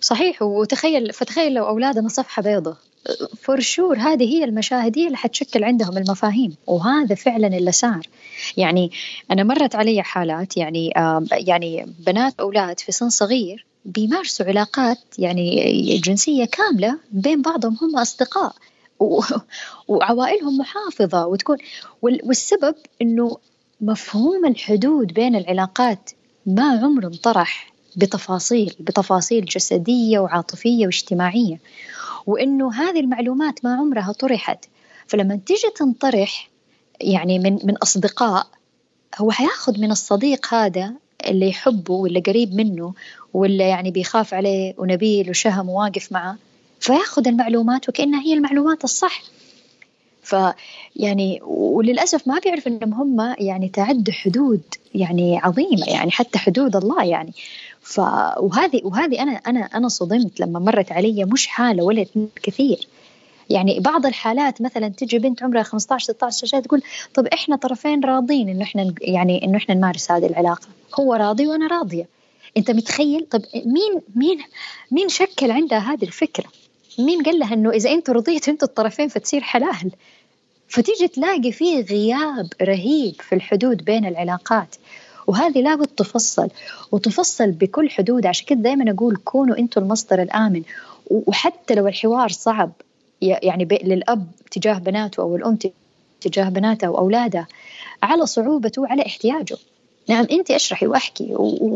[0.00, 2.76] صحيح وتخيل فتخيل لو أولادنا صفحة بيضة.
[3.42, 8.08] فور شور هذه هي المشاهد هي اللي حتشكل عندهم المفاهيم وهذا فعلا اللي صار.
[8.56, 8.90] يعني
[9.30, 10.92] أنا مرت علي حالات يعني
[11.32, 18.54] يعني بنات أولاد في سن صغير بيمارسوا علاقات يعني جنسية كاملة بين بعضهم هم أصدقاء
[19.88, 21.58] وعوائلهم محافظة وتكون
[22.02, 23.36] والسبب أنه
[23.80, 26.10] مفهوم الحدود بين العلاقات
[26.46, 31.58] ما عمره انطرح بتفاصيل بتفاصيل جسدية وعاطفية واجتماعية.
[32.26, 34.64] وإنه هذه المعلومات ما عمرها طرحت.
[35.06, 36.48] فلما تيجي تنطرح
[37.00, 38.46] يعني من من أصدقاء
[39.18, 40.92] هو حياخذ من الصديق هذا
[41.26, 42.94] اللي يحبه واللي قريب منه
[43.34, 46.36] واللي يعني بيخاف عليه ونبيل وشهم وواقف معه.
[46.80, 49.22] فياخذ المعلومات وكأنها هي المعلومات الصح.
[50.22, 54.62] فيعني وللأسف ما بيعرف إنهم هم يعني تعدوا حدود
[54.94, 57.32] يعني عظيمة يعني حتى حدود الله يعني.
[57.82, 57.98] ف
[58.38, 62.06] وهذه وهذه أنا أنا أنا صدمت لما مرت علي مش حالة ولا
[62.42, 62.88] كثير.
[63.50, 66.82] يعني بعض الحالات مثلا تجي بنت عمرها 15 16 سنه تقول
[67.14, 70.68] طب إحنا طرفين راضين إنه إحنا يعني إنه إحنا نمارس هذه العلاقة.
[71.00, 72.08] هو راضي وأنا راضية.
[72.56, 74.38] أنت متخيل؟ طب مين مين
[74.90, 76.46] مين شكل عندها هذه الفكرة؟
[76.98, 79.90] مين قال لها إنه إذا انت رضيت أنتوا الطرفين فتصير حلال؟
[80.68, 84.76] فتيجي تلاقي فيه غياب رهيب في الحدود بين العلاقات.
[85.26, 86.48] وهذه لابد تفصل
[86.92, 88.26] وتفصل بكل حدود.
[88.26, 90.62] عشان كده دائما أقول كونوا أنتم المصدر الآمن.
[91.10, 92.72] وحتى لو الحوار صعب
[93.22, 95.58] يعني للأب تجاه بناته أو الأم
[96.20, 97.46] تجاه بناتها واولادها
[98.02, 99.56] على صعوبته وعلى احتياجه.
[100.08, 101.28] نعم انت اشرحي واحكي.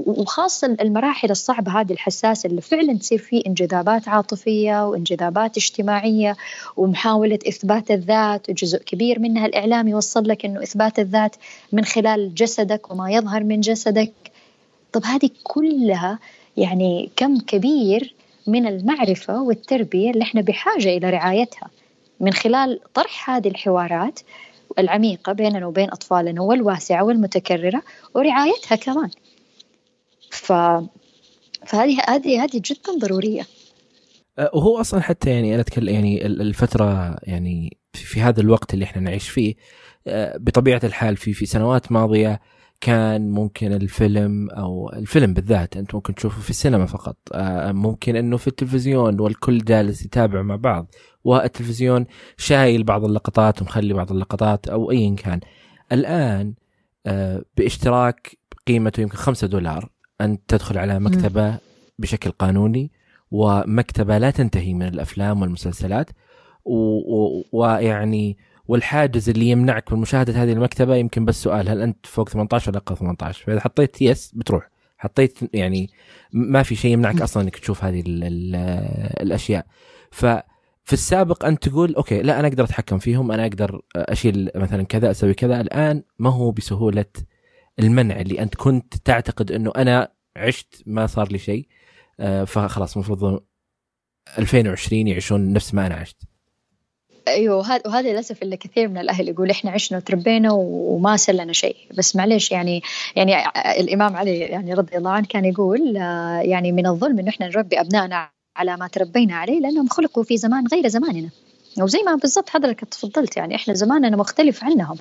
[0.07, 6.37] وخاصة المراحل الصعبة هذه الحساسة اللي فعلا تصير فيه انجذابات عاطفية وانجذابات اجتماعية
[6.77, 8.51] ومحاولة إثبات الذات.
[8.51, 11.37] وجزء كبير منها الاعلام يوصل لك إنه إثبات الذات
[11.73, 14.13] من خلال جسدك وما يظهر من جسدك.
[14.93, 16.19] طب هذه كلها
[16.57, 18.15] يعني كم كبير
[18.47, 21.71] من المعرفة والتربية اللي إحنا بحاجة إلى رعايتها.
[22.21, 24.21] من خلال طرح هذه الحوارات
[24.79, 27.83] العميقة بيننا وبين أطفالنا والواسعة والمتكررة
[28.15, 29.11] ورعايتها كمان.
[30.31, 30.53] ف...
[31.67, 33.43] فهذه هذه هذه جدا ضرورية.
[34.39, 39.03] أه، وهو أصلا حتى يعني أنا أتكلم يعني الفترة يعني في هذا الوقت اللي إحنا
[39.03, 39.55] نعيش فيه
[40.07, 42.41] أه، بطبيعة الحال في في سنوات ماضية
[42.81, 48.37] كان ممكن الفيلم أو الفيلم بالذات أنت ممكن تشوفه في السينما فقط أه، ممكن إنه
[48.37, 50.95] في التلفزيون والكل جالس يتابع مع بعض.
[51.27, 52.07] والتلفزيون
[52.37, 55.41] شايل بعض اللقطات ومخلي بعض اللقطات أو ايا كان.
[55.93, 56.55] الآن
[57.07, 61.59] آه، باشتراك قيمته يمكن خمسة دولار انت تدخل على مكتبة
[61.99, 62.93] بشكل قانوني
[63.31, 66.11] ومكتبة لا تنتهي من الأفلام والمسلسلات
[67.53, 72.71] ويعني والحاجز اللي يمنعك من مشاهدة هذه المكتبة يمكن بس سؤال هل أنت فوق 18
[72.71, 74.71] ولا أقل 18 فإذا حطيت yes بتروح.
[74.99, 75.91] حطيت يعني
[76.33, 78.57] ما في شيء يمنعك أصلا إنك تشوف هذه ال ال
[79.23, 79.67] الأشياء.
[80.11, 80.27] ف
[80.87, 85.11] في السابق انت تقول okay لا أنا أقدر أتحكم فيهم أنا أقدر أشيل مثلا كذا
[85.11, 85.61] أسوي كذا.
[85.61, 87.05] الآن ما هو بسهولة
[87.79, 91.67] المنع اللي أنت كنت تعتقد إنه أنا عشت ما صار لي شيء
[92.21, 93.41] آه، فخلاص المفروض
[94.39, 96.17] 2020 يعيشون نفس ما أنا عشت.
[97.29, 101.77] أيوه وهذا للأسف اللي كثير من الأهل يقول إحنا عشنا وتربينا وما سلنا شيء.
[101.99, 102.83] بس معلش يعني
[103.17, 103.35] يعني
[103.81, 107.81] الإمام علي يعني رضي الله عنه كان يقول آه، يعني من الظلم إنه إحنا نربي
[107.81, 111.29] أبنائنا على ما تربينا عليه لأنهم خلقوا في زمان غير زماننا.
[111.81, 114.97] أو زي ما بالضبط حضرتك تفضلت يعني إحنا زماننا مختلف عنهم.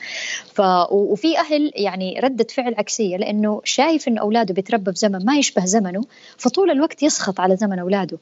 [0.54, 5.38] ف وفي أهل يعني ردة فعل عكسية لأنه شايف انه أولاده بيتربى في زمن ما
[5.38, 6.02] يشبه زمنه
[6.38, 8.18] فطول الوقت يسخط على زمن أولاده.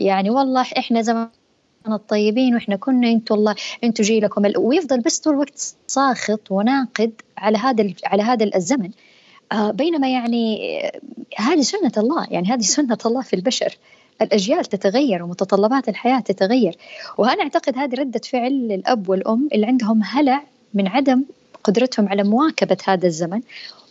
[0.00, 1.28] يعني والله إحنا زمان
[1.88, 3.54] الطيبين وإحنا كنا أنتم والله
[3.84, 8.90] أنتم جيلكم ويفضل بس طول الوقت ساخط وناقد على هذا على هذا الزمن.
[9.52, 10.58] آه بينما يعني
[11.36, 13.76] هذه سنة الله يعني هذه سنة الله في البشر.
[14.22, 16.76] الأجيال تتغير ومتطلبات الحياة تتغير.
[17.18, 20.42] وأنا أعتقد هذه ردة فعل للأب والأم اللي عندهم هلع
[20.74, 21.24] من عدم
[21.64, 23.40] قدرتهم على مواكبة هذا الزمن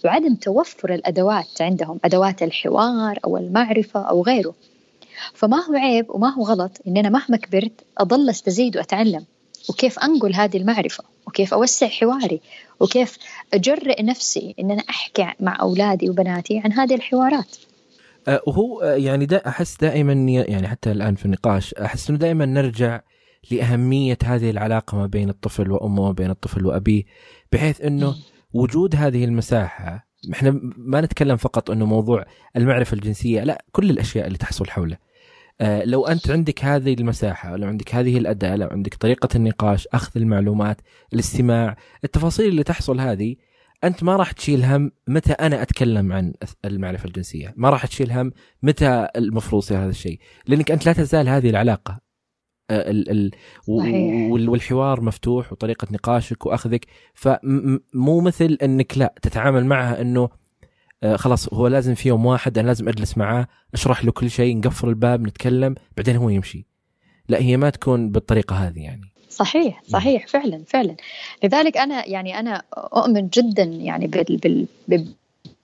[0.05, 4.53] وعدم توفر الأدوات عندهم أدوات الحوار أو المعرفة أو غيره.
[5.33, 9.25] فما هو عيب وما هو غلط إن أنا مهما كبرت أضل أستزيد وأتعلم؟
[9.69, 12.41] وكيف أنقل هذه المعرفة؟ وكيف أوسع حواري؟
[12.79, 13.17] وكيف
[13.53, 17.55] أجرئ نفسي إن أنا أحكي مع أولادي وبناتي عن هذه الحوارات؟
[18.27, 23.01] وهو أه، يعني دا أحس دائما يعني حتى الآن في النقاش أحس إنه دائما نرجع
[23.51, 27.03] لأهمية هذه العلاقة ما بين الطفل وأمه وما بين الطفل وأبيه
[27.51, 28.15] بحيث إنه
[28.53, 34.37] وجود هذه المساحة إحنا ما نتكلم فقط إنه موضوع المعرفة الجنسية لا كل الأشياء اللي
[34.37, 34.97] تحصل حوله.
[35.61, 40.11] أه لو أنت عندك هذه المساحة لو عندك هذه الأداة لو عندك طريقة النقاش أخذ
[40.15, 40.81] المعلومات
[41.13, 43.35] الاستماع التفاصيل اللي تحصل هذه
[43.83, 46.33] أنت ما راح تشيل هم متى أنا أتكلم عن
[46.65, 48.31] المعرفة الجنسية، ما راح تشيل هم
[48.63, 51.99] متى المفروض يصير هذا الشيء، لأنك أنت لا تزال هذه العلاقة.
[52.69, 53.31] آه، ال ال
[54.49, 56.85] والحوار مفتوح وطريقة نقاشك وأخذك.
[57.13, 60.29] فمو مثل أنك لا تتعامل معها أنه
[61.03, 64.57] آه، خلاص هو لازم في يوم واحد أنا لازم أجلس معاه أشرح له كل شيء
[64.57, 66.67] نقفل الباب نتكلم بعدين هو يمشي.
[67.29, 69.12] لا هي ما تكون بالطريقة هذه يعني.
[69.33, 70.95] صحيح صحيح فعلا فعلا.
[71.43, 75.07] لذلك أنا يعني أنا أؤمن جدا يعني بال بال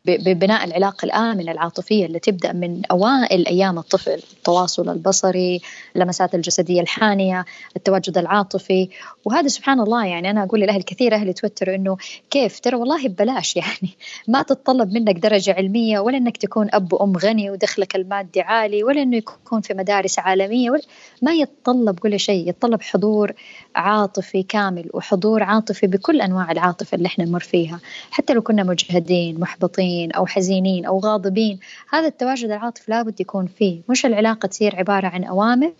[0.05, 4.21] ببناء العلاقة الآمنة العاطفية اللي تبدأ من أوائل أيام الطفل.
[4.33, 5.61] التواصل البصري
[5.95, 7.45] اللمسات الجسدية الحانية
[7.75, 8.89] التواجد العاطفي.
[9.25, 11.97] وهذا سبحان الله يعني أنا أقول للأهل كثير أهل يتوتروا أنه
[12.29, 13.97] كيف؟ ترى والله ببلاش يعني.
[14.27, 19.01] ما تتطلب منك درجة علمية ولا أنك تكون أب وأم غني ودخلك المادي عالي ولا
[19.01, 20.81] أنه يكون في مدارس عالمية ولا
[21.21, 22.49] ما يتطلب كل شيء.
[22.49, 23.33] يتطلب حضور
[23.79, 27.79] عاطفي كامل وحضور عاطفي بكل أنواع العاطفة اللي إحنا نمر فيها.
[28.11, 31.59] حتى لو كنا مجهدين محبطين أو حزينين أو غاضبين
[31.89, 33.81] هذا التواجد العاطفي لابد يكون فيه.
[33.89, 35.73] مش العلاقة تصير عبارة عن أوامر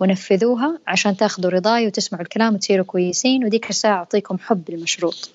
[0.00, 5.30] ونفذوها عشان تأخذوا رضاي وتسمعوا الكلام وتصيروا كويسين وديك الساعة أعطيكم حب المشروط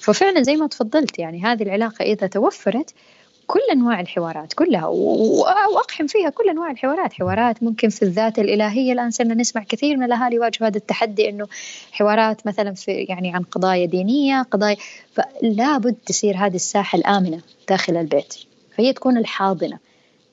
[0.00, 2.94] ففعلا زي ما تفضلت يعني هذه العلاقة إذا توفرت
[3.50, 7.12] كل أنواع الحوارات كلها وأقحم فيها كل أنواع الحوارات.
[7.12, 8.92] حوارات ممكن في الذات الإلهية.
[8.92, 11.46] الآن صرنا نسمع كثير من الأهالي يواجهوا هذا التحدي إنه
[11.92, 14.76] حوارات مثلا في يعني عن قضايا دينية قضايا
[15.12, 18.34] فلا بد تصير هذه الساحة الآمنة داخل البيت.
[18.76, 19.78] فهي تكون الحاضنة.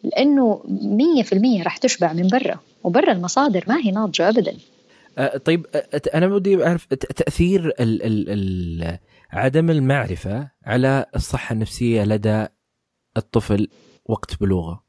[0.04, 0.62] لأنه
[1.62, 4.54] 100% راح تشبع من برا وبرا المصادر ما هي ناضجة ابدا.
[5.18, 5.66] أه طيب
[6.16, 8.98] أنا بدي أعرف تأثير ال ال ال
[9.32, 12.48] عدم المعرفة على الصحة النفسية لدى
[13.18, 13.68] الطفل
[14.06, 14.88] وقت بلوغه.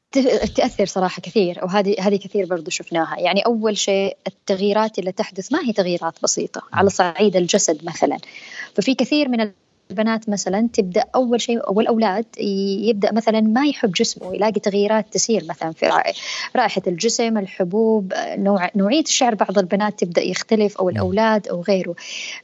[0.55, 3.19] تأثر صراحة كثير وهذه هذه كثير برضو شفناها.
[3.19, 8.19] يعني أول شيء التغييرات اللي تحدث ما هي تغييرات بسيطة على صعيد الجسد مثلا.
[8.75, 9.41] ففي كثير من
[9.91, 12.25] البنات مثلا تبدأ أول شيء أو الأولاد
[12.89, 15.87] يبدأ مثلا ما يحب جسمه يلاقي تغييرات تسير مثلا في
[16.57, 19.35] رائحة الجسم الحبوب نوع نوعية الشعر.
[19.35, 21.95] بعض البنات تبدأ يختلف أو الأولاد أو غيره.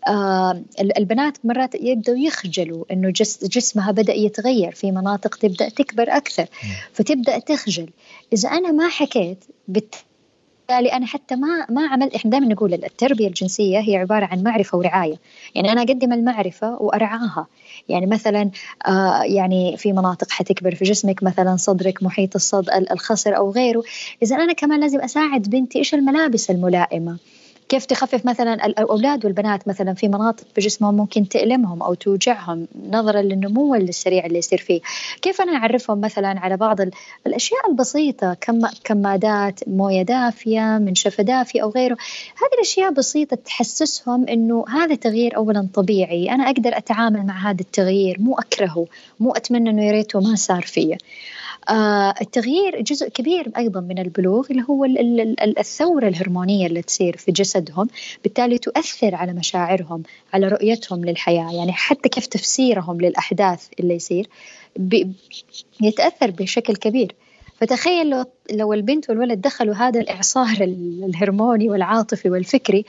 [0.09, 6.47] آه البنات مرات يبدأوا يخجلوا إنه جس جسمها بدأ يتغير في مناطق تبدأ تكبر أكثر.
[6.93, 7.91] فتبدأ تخجل.
[8.33, 10.14] إذا أنا ما حكيت بالتالي
[10.71, 15.17] أنا حتى ما ما عملت إحنا دائما نقول التربية الجنسية هي عبارة عن معرفة ورعاية.
[15.55, 17.47] يعني أنا أقدم المعرفة وأرعاها.
[17.89, 18.51] يعني مثلا
[18.87, 23.83] آه يعني في مناطق حتكبر في جسمك مثلا صدرك محيط الصد الخصر أو غيره.
[24.23, 27.17] إذا أنا كمان لازم أساعد بنتي إيش الملابس الملائمة؟
[27.69, 33.75] كيف تخفف مثلا الأولاد والبنات مثلا في مناطق بجسمهم ممكن تألمهم أو توجعهم نظرا للنمو
[33.75, 34.81] السريع اللي يصير فيه؟
[35.23, 36.77] كيف أنا أعرفهم مثلا على بعض
[37.27, 41.97] الأشياء البسيطة كم كمادات موية دافية منشفة دافية أو غيره؟
[42.37, 46.31] هذه الأشياء بسيطة تحسسهم إنه هذا تغيير اولا طبيعي.
[46.31, 48.87] أنا أقدر أتعامل مع هذا التغيير مو أكرهه
[49.21, 50.97] مو أتمنى إنه يا ريته ما صار فيه.
[52.21, 54.85] التغيير جزء كبير أيضا من البلوغ اللي هو
[55.59, 57.89] الثورة الهرمونية اللي تصير في جسدهم
[58.23, 60.03] بالتالي تؤثر على مشاعرهم
[60.33, 64.29] على رؤيتهم للحياة يعني حتى كيف تفسيرهم للأحداث اللي يصير
[65.83, 67.15] يتأثر بشكل كبير.
[67.61, 72.85] فتخيل لو لو البنت والولد دخلوا هذا الإعصار الهرموني والعاطفي والفكري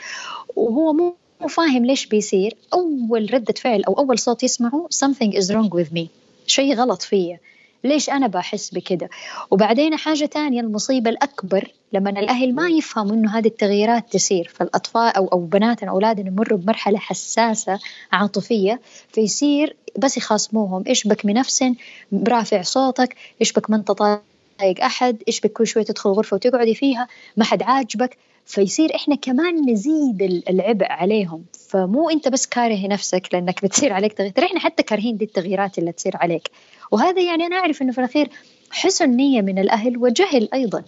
[0.56, 1.16] وهو مو
[1.50, 6.06] فاهم ليش بيصير أول ردة فعل أو أول صوت يسمعه something is wrong with me
[6.48, 7.40] شيء غلط فيا.
[7.86, 9.10] ليش أنا بحس بكده؟
[9.52, 15.28] وبعدين حاجة تانية المصيبة الأكبر لما الأهل ما يفهموا إنه هذه التغييرات تسير فالأطفال أو
[15.28, 17.80] أو بناتنا أولادنا يمروا بمرحلة حساسة
[18.12, 18.82] عاطفية
[19.14, 21.76] فيصير بس يخاصموهم إيش بك منفسن
[22.12, 26.76] برافع صوتك إيش بك ما أنت طايق أحد؟ إيش بك كل شوية تدخل غرفة وتقعدي
[26.76, 27.08] فيها؟
[27.38, 28.18] ما حد عاجبك.
[28.46, 31.46] فيصير إحنا كمان نزيد العبء عليهم.
[31.70, 34.34] فمو أنت بس كاره نفسك لأنك بتصير عليك تغيير.
[34.40, 36.52] إحنا حتى كارهين دي التغييرات اللي تصير عليك.
[36.92, 38.30] وهذا يعني أنا أعرف إنه في الأخير
[38.72, 40.84] حسن نية من الأهل وجهل أيضا.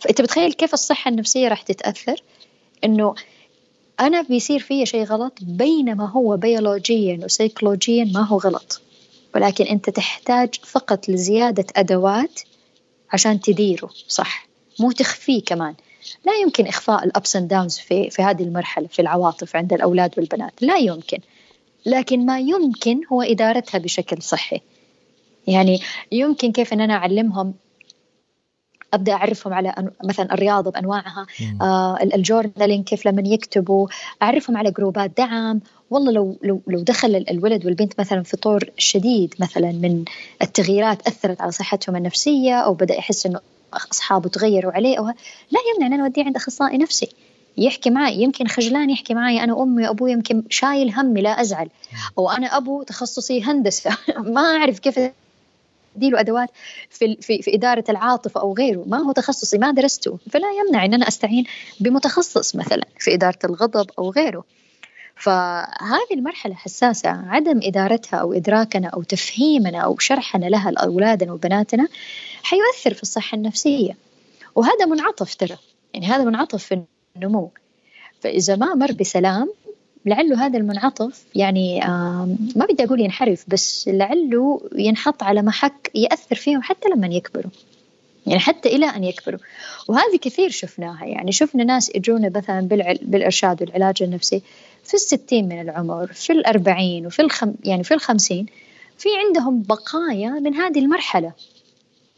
[0.00, 2.22] فأنت بتخيل كيف الصحة النفسية راح تتأثر؟
[2.84, 3.14] إنه
[4.00, 8.80] أنا بيصير فيا شيء غلط بينما هو بيولوجيا وسيكولوجيا ما هو غلط.
[9.34, 12.40] ولكن أنت تحتاج فقط لزيادة أدوات
[13.12, 13.90] عشان تديره.
[14.08, 14.46] صح.
[14.80, 15.74] مو تخفيه كمان.
[16.26, 20.52] لا يمكن إخفاء الأبس أند داونز في في هذه المرحلة في العواطف عند الأولاد والبنات.
[20.60, 21.18] لا يمكن.
[21.86, 24.60] لكن ما يمكن هو إدارتها بشكل صحي.
[25.46, 25.80] يعني
[26.12, 27.54] يمكن كيف أن أنا أعلمهم
[28.94, 31.26] أبدأ أعرفهم على مثلا الرياضة بأنواعها
[31.62, 33.86] آه الجورنالينج كيف لما يكتبوا
[34.22, 35.60] أعرفهم على جروبات دعم.
[35.90, 40.04] والله لو لو لو دخل الولد والبنت مثلا في طور شديد مثلا من
[40.42, 43.40] التغييرات أثرت على صحتهم النفسية أو بدأ يحس إنه
[43.76, 45.06] أصحابه تغيروا عليه أو
[45.50, 47.08] لا يمنع أن أنا أوديه عند أخصائي نفسي.
[47.56, 51.68] يحكي معي يمكن خجلان يحكي معي أنا أمي وأبوي يمكن شايل همي لا أزعل.
[52.18, 53.96] أو أنا أبو تخصصي هندسه
[54.34, 56.50] ما أعرف كيف له أدوات
[56.90, 58.84] في في في إدارة العاطفة أو غيره.
[58.86, 60.18] ما هو تخصصي ما درسته.
[60.30, 61.44] فلا يمنع أن أنا أستعين
[61.80, 64.44] بمتخصص مثلا في إدارة الغضب أو غيره.
[65.16, 71.88] فهذه المرحلة حساسة عدم إدارتها أو إدراكنا أو تفهيمنا أو شرحنا لها لأولادنا وبناتنا
[72.42, 73.96] حيؤثر في الصحة النفسية.
[74.54, 75.56] وهذا منعطف ترى
[75.94, 76.82] يعني هذا منعطف في
[77.16, 77.50] النمو.
[78.20, 79.52] فإذا ما مر بسلام
[80.06, 81.80] لعله هذا المنعطف يعني
[82.56, 87.50] ما بدي أقول ينحرف بس لعله ينحط على محك يأثر فيهم حتى لما يكبروا.
[88.26, 89.40] يعني حتى إلى أن يكبروا.
[89.88, 92.60] وهذه كثير شفناها يعني شفنا ناس يجونا مثلا
[93.02, 94.42] بالإرشاد والعلاج النفسي.
[94.84, 98.46] في الستين من العمر في الأربعين وفي الخم يعني في الخمسين
[98.98, 101.32] في عندهم بقايا من هذه المرحلة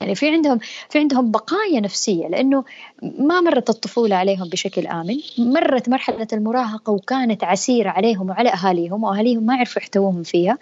[0.01, 0.59] يعني في عندهم
[0.91, 2.64] في عندهم بقايا نفسية لأنه
[3.03, 9.43] ما مرت الطفولة عليهم بشكل آمن، مرت مرحلة المراهقة وكانت عسيرة عليهم وعلى أهاليهم وأهاليهم
[9.43, 10.59] ما عرفوا يحتووهم فيها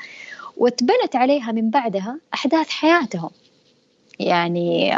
[0.57, 3.31] واتبنت عليها من بعدها أحداث حياتهم.
[4.21, 4.95] يعني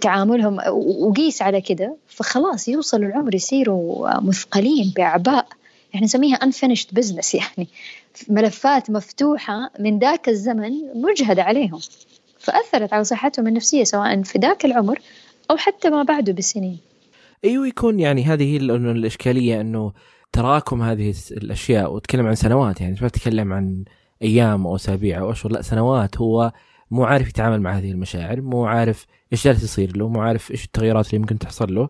[0.00, 0.58] تعاملهم
[1.00, 5.46] وقيس على كده فخلاص يوصلوا العمر يصيروا مثقلين بأعباء
[5.94, 7.68] يعني نسميها unfinished business يعني
[8.28, 11.80] ملفات مفتوحة من ذاك الزمن مجهدة عليهم
[12.38, 14.98] فأثرت على صحتهم النفسية سواء في ذاك العمر
[15.50, 16.78] أو حتى ما بعده بسنين.
[17.44, 19.92] أيوه يكون يعني هذه هي الإشكالية إنه
[20.32, 23.84] تراكم هذه الأشياء وتكلم عن سنوات يعني ما تتكلم عن
[24.22, 26.52] أيام أو أسابيع أو أشهر لا سنوات هو
[26.90, 30.64] مو عارف يتعامل مع هذه المشاعر مو عارف إيش جالس يصير له مو عارف إيش
[30.64, 31.88] التغيرات اللي ممكن تحصل له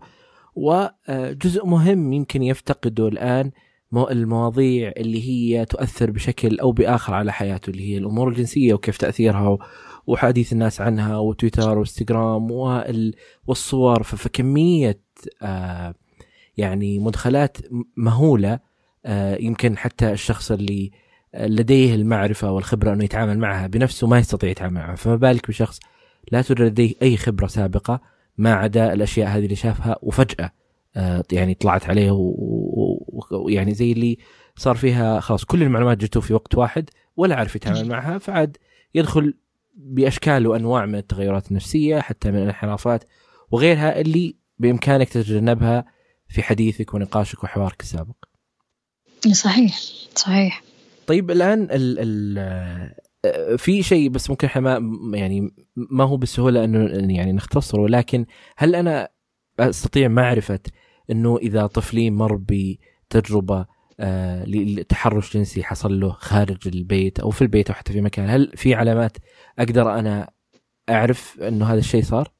[0.54, 3.50] وجزء مهم يمكن يفتقده الآن
[3.98, 9.58] المواضيع اللي هي تؤثر بشكل أو بآخر على حياته اللي هي الأمور الجنسية وكيف تأثيرها
[10.06, 12.50] وحديث الناس عنها وتويتر وإنستغرام
[13.46, 14.02] والصور.
[14.02, 15.00] فكمية
[15.42, 15.94] آه
[16.56, 17.58] يعني مدخلات
[17.96, 18.58] مهولة
[19.06, 20.90] آه يمكن حتى الشخص اللي
[21.34, 24.94] لديه المعرفة والخبرة إنه يتعامل معها بنفسه ما يستطيع يتعامل معها.
[24.94, 25.80] فما بالك بشخص
[26.32, 28.00] لا توجد لديه أي خبرة سابقة
[28.38, 30.61] ما عدا الأشياء هذه اللي شافها وفجأة.
[31.32, 32.10] يعني طلعت عليه
[33.30, 34.18] ويعني زي اللي
[34.56, 38.56] صار فيها خلاص كل المعلومات جته في وقت واحد ولا عارف يتعامل معها فعاد
[38.94, 39.34] يدخل
[39.74, 43.04] بأشكال وأنواع من التغيرات النفسية حتى من الانحرافات
[43.50, 45.84] وغيرها اللي بإمكانك تتجنبها
[46.28, 48.16] في حديثك ونقاشك وحوارك السابق.
[49.32, 49.78] صحيح
[50.16, 50.62] صحيح.
[51.06, 57.14] طيب الآن ال ال في شيء بس ممكن إحنا ما يعني ما هو بالسهوله انه
[57.14, 58.26] يعني نختصره لكن
[58.56, 59.08] هل أنا
[59.60, 60.60] أستطيع معرفة
[61.12, 63.66] إنه إذا طفلي مر بتجربة
[64.00, 68.52] آه لتحرش جنسي حصل له خارج البيت أو في البيت أو حتى في مكان هل
[68.56, 69.16] في علامات
[69.58, 70.30] أقدر أنا
[70.90, 72.32] أعرف إنه هذا الشيء صار؟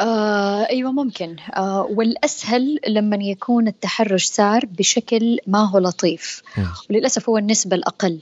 [0.00, 1.36] آه أيوه ممكن.
[1.56, 6.42] آه والأسهل لما يكون التحرش صار بشكل ما هو لطيف.
[6.90, 8.20] وللأسف هو النسبة الأقل.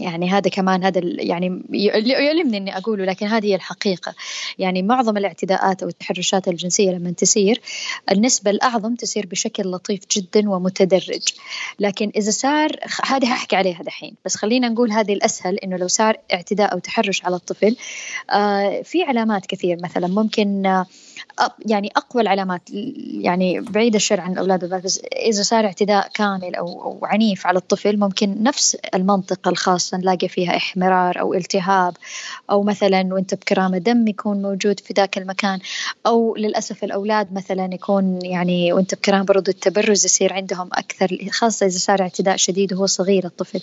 [0.00, 4.14] يعني هذا كمان هذا يعني يؤلمني إني أقوله لكن هذه هي الحقيقة.
[4.58, 7.60] يعني معظم الاعتداءات أو التحرشات الجنسية لما تسير
[8.10, 11.28] النسبة الأعظم تسير بشكل لطيف جدا ومتدرج.
[11.80, 16.16] لكن إذا صار هذه حاحكي عليها دحين بس خلينا نقول هذه الأسهل إنه لو صار
[16.32, 17.76] اعتداء أو تحرش على الطفل
[18.30, 19.78] آه في علامات كثير.
[19.82, 20.86] مثلا ممكن آه
[21.66, 22.62] يعني أقوى العلامات
[23.20, 28.42] يعني بعيد الشر عن الأولاد بس إذا صار اعتداء كامل أو عنيف على الطفل ممكن
[28.42, 31.96] نفس المنطقة الخاصة نلاقي فيها إحمرار أو التهاب
[32.50, 35.58] أو مثلا وأنت بكرامة دم يكون موجود في ذاك المكان
[36.06, 41.78] أو للأسف الأولاد مثلا يكون يعني وأنت بكرامة برضو التبرز يصير عندهم أكثر خاصة إذا
[41.78, 43.62] صار اعتداء شديد وهو صغير الطفل.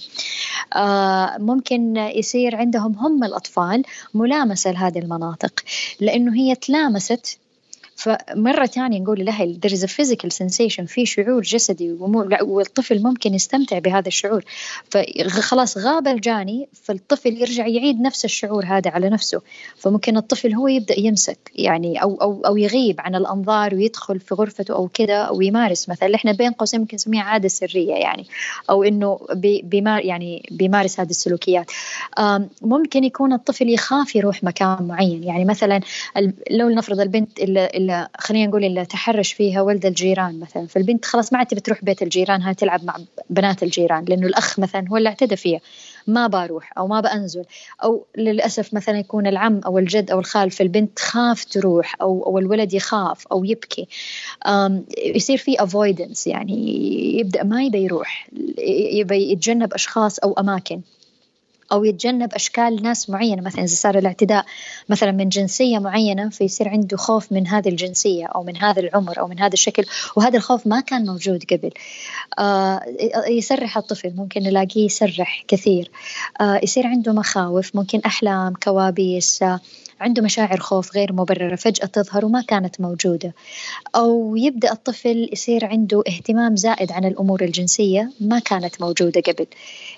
[0.75, 5.63] آه ممكن يصير عندهم هم الأطفال ملامسة لهذه المناطق
[5.99, 7.39] لأنه هي تلامست
[7.97, 10.85] فمرة ثانية نقول لها there is a physical sensation.
[10.85, 11.91] في شعور جسدي
[12.41, 14.45] والطفل ممكن يستمتع بهذا الشعور.
[14.89, 19.41] فخلاص غاب الجاني فالطفل يرجع يعيد نفس الشعور هذا على نفسه.
[19.75, 24.73] فممكن الطفل هو يبدأ يمسك يعني أو أو أو يغيب عن الأنظار ويدخل في غرفته
[24.73, 26.15] أو كذا أو يمارس مثلا.
[26.15, 28.27] إحنا بين قوسين ممكن نسميها عادة سرية يعني
[28.69, 29.19] أو إنه
[29.63, 31.71] بيمار يعني بيمارس هذه السلوكيات.
[32.61, 35.23] ممكن يكون الطفل يخاف يروح مكان معين.
[35.23, 35.81] يعني مثلا
[36.51, 37.39] لو نفرض البنت
[38.17, 40.67] خلينا نقول اللي تحرش فيها ولد الجيران مثلا.
[40.67, 42.97] فالبنت خلاص ما عاد تبي تروح بيت الجيران هاي تلعب مع
[43.29, 45.59] بنات الجيران لأنه الأخ مثلا هو اللي اعتدى فيها.
[46.07, 47.43] ما بروح أو ما بنزل
[47.83, 52.73] أو للأسف مثلا يكون العم أو الجد أو الخال فالبنت تخاف تروح أو أو الولد
[52.73, 53.87] يخاف أو يبكي.
[55.05, 56.77] يصير في افويدنس يعني
[57.19, 58.29] يبدأ ما يبي يروح
[58.91, 60.81] يبي يتجنب أشخاص أو أماكن.
[61.71, 63.41] أو يتجنب أشكال ناس معينة.
[63.41, 64.45] مثلا إذا صار الاعتداء
[64.89, 69.27] مثلا من جنسية معينة فيصير عنده خوف من هذه الجنسية أو من هذا العمر أو
[69.27, 71.71] من هذا الشكل وهذا الخوف ما كان موجود قبل.
[72.39, 72.81] آه
[73.29, 75.91] يسرح الطفل ممكن نلاقيه يسرح كثير.
[76.41, 79.59] آه يصير عنده مخاوف ممكن أحلام كوابيس آه
[79.99, 83.33] عنده مشاعر خوف غير مبررة فجأة تظهر وما كانت موجودة.
[83.95, 89.45] أو يبدأ الطفل يصير عنده اهتمام زائد عن الأمور الجنسية ما كانت موجودة قبل.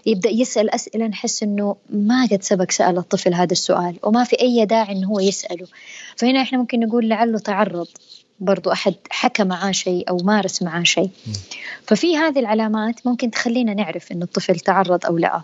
[0.05, 4.65] يبدأ يسأل أسئلة نحس أنه ما قد سبق سأل الطفل هذا السؤال وما في أي
[4.65, 5.67] داعي أنه هو يسأله.
[6.15, 7.87] فهنا إحنا ممكن نقول لعله تعرض
[8.39, 11.09] برضو أحد حكى معاه شيء أو مارس معاه شيء.
[11.87, 15.41] ففي هذه العلامات ممكن تخلينا نعرف أن الطفل تعرض أو لا.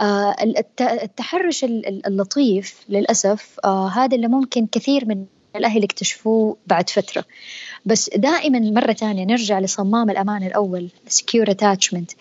[0.00, 0.36] آه
[0.80, 5.24] التحرش اللطيف للأسف آه هذا اللي ممكن كثير من
[5.56, 7.24] الأهل يكتشفوه بعد فترة.
[7.86, 12.14] بس دائما مرة ثانية نرجع لصمام الأمان الأول secure attachment.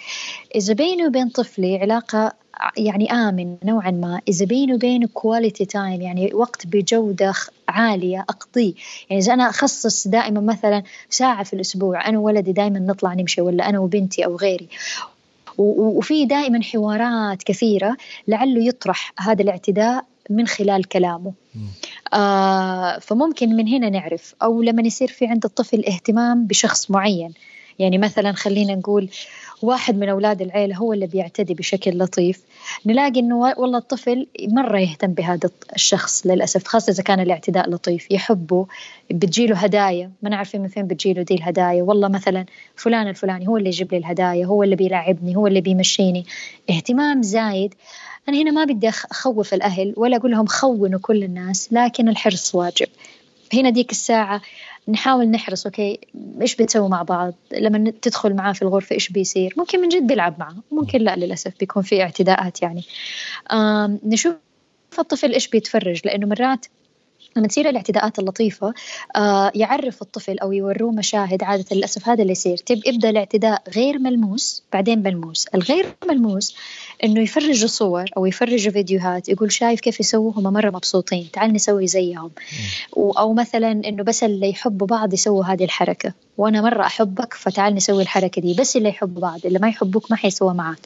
[0.55, 2.33] إذا بيني وبين طفلي علاقة
[2.77, 7.33] يعني آمن نوعا ما إذا بيني وبينه quality time يعني وقت بجودة
[7.69, 8.73] عالية أقضيه.
[9.09, 13.69] يعني إذا أنا أخصص دائما مثلا ساعة في الأسبوع أنا وولدي دائما نطلع نمشي ولا
[13.69, 14.67] أنا وبنتي أو غيري.
[15.57, 17.97] وفي دائما حوارات كثيرة
[18.27, 21.33] لعله يطرح هذا الاعتداء من خلال كلامه.
[22.15, 27.33] آه فممكن من هنا نعرف أو لما يصير في عند الطفل اهتمام بشخص معين.
[27.79, 29.09] يعني مثلا خلينا نقول
[29.61, 32.41] واحد من أولاد العيلة هو اللي بيعتدي بشكل لطيف.
[32.85, 38.67] نلاقي إنه والله الطفل مرة يهتم بهذا الشخص للأسف خاصة إذا كان الاعتداء لطيف يحبه
[39.11, 40.11] بتجيله هدايا.
[40.21, 41.83] ما نعرف من فين بتجيله دي الهدايا.
[41.83, 42.45] والله مثلا
[42.75, 46.25] فلان الفلاني هو اللي يجيب لي الهدايا هو اللي بيلاعبني هو اللي بيمشيني.
[46.69, 47.73] اهتمام زايد.
[48.29, 52.87] أنا هنا ما بدي أخوف الأهل ولا أقول لهم خونوا كل الناس لكن الحرص واجب.
[53.53, 54.41] هنا ديك الساعة
[54.87, 55.99] نحاول نحرص أوكي
[56.41, 60.39] إيش بتسوي مع بعض؟ لما تدخل معاه في الغرفة إيش بيصير؟ ممكن من جد بيلعب
[60.39, 62.83] معه ممكن لا للأسف بيكون في اعتداءات يعني.
[64.03, 64.35] نشوف
[64.99, 66.65] الطفل إيش بيتفرج لأنه مرات
[67.37, 68.73] لما تصير الاعتداءات اللطيفة
[69.15, 72.57] آه يعرف الطفل أو يوروه مشاهد عادة للأسف هذا اللي يصير.
[72.57, 75.47] تب يبدأ الاعتداء غير ملموس بعدين ملموس.
[75.55, 76.55] الغير ملموس
[77.03, 81.87] إنه يفرجوا صور أو يفرجوا فيديوهات يقول شايف كيف يسووا هم مرة مبسوطين تعال نسوي
[81.87, 82.31] زيهم.
[82.97, 86.13] أو مثلا إنه بس اللي يحبوا بعض يسووا هذه الحركة.
[86.37, 88.53] وأنا مرة أحبك فتعال نسوي الحركة دي.
[88.53, 90.79] بس اللي يحبوا بعض اللي ما يحبوك ما حيسوى معك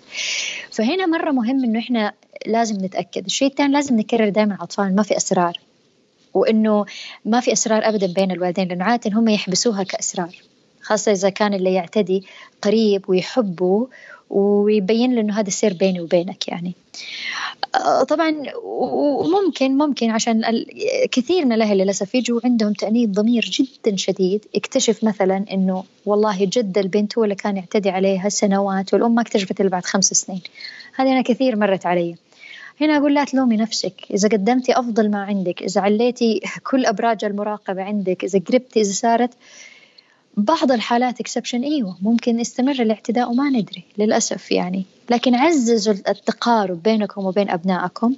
[0.72, 2.14] فهنا مرة مهم إنه إحنا
[2.45, 3.26] لازم نتأكد.
[3.26, 5.68] الشيء الثاني لازم نكرر دائما على الاطفال ما في أسرار.
[6.34, 6.86] وإنه
[7.25, 10.36] ما في اسرار ابدا بين الوالدين لأنه عادة هم يحبسوها كاسرار
[10.82, 12.23] خاصة إذا كان اللي يعتدي
[12.61, 13.88] قريب ويحبه
[14.30, 16.73] ويبين له إنه هذا السر بيني وبينك يعني.
[17.75, 20.65] آه، طبعا وممكن ممكن عشان
[21.11, 26.77] كثير من الأهل للأسف يجوا عندهم تأنيب ضمير جدا شديد يكتشف مثلا إنه والله جد
[26.77, 30.41] البنت هو اللي كان يعتدي عليها سنوات والأم ما اكتشفت إلا بعد خمس سنين.
[30.95, 32.15] هذه أنا كثير مرت علي.
[32.82, 33.93] هنا أقول لا تلومي نفسك.
[34.11, 39.34] إذا قدمتي أفضل ما عندك إذا عليتي كل أبراج المراقبة عندك إذا قربتي إذا صارت
[40.38, 44.86] بعض الحالات اكسبشن إيوه ممكن يستمر الاعتداء وما ندري للأسف يعني.
[45.09, 48.15] لكن عززوا التقارب بينكم وبين أبنائكم.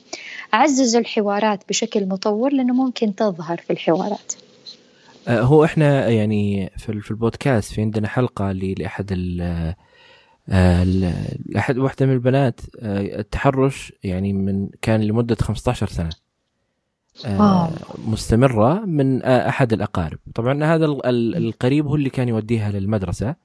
[0.54, 4.34] عززوا الحوارات بشكل مطور لأنه ممكن تظهر في الحوارات.
[5.28, 9.12] أه، هو إحنا يعني في البودكاست في عندنا حلقة لأحد
[10.50, 11.14] ال
[11.46, 16.10] لأحد واحدة من البنات أه، التحرش يعني من كان لمدة 15 سنة.
[17.26, 17.72] آه،
[18.06, 20.18] مستمرة من آه، أحد الأقارب.
[20.36, 23.36] طبعا هذا القريب هو اللي كان يوديها للمدرسة.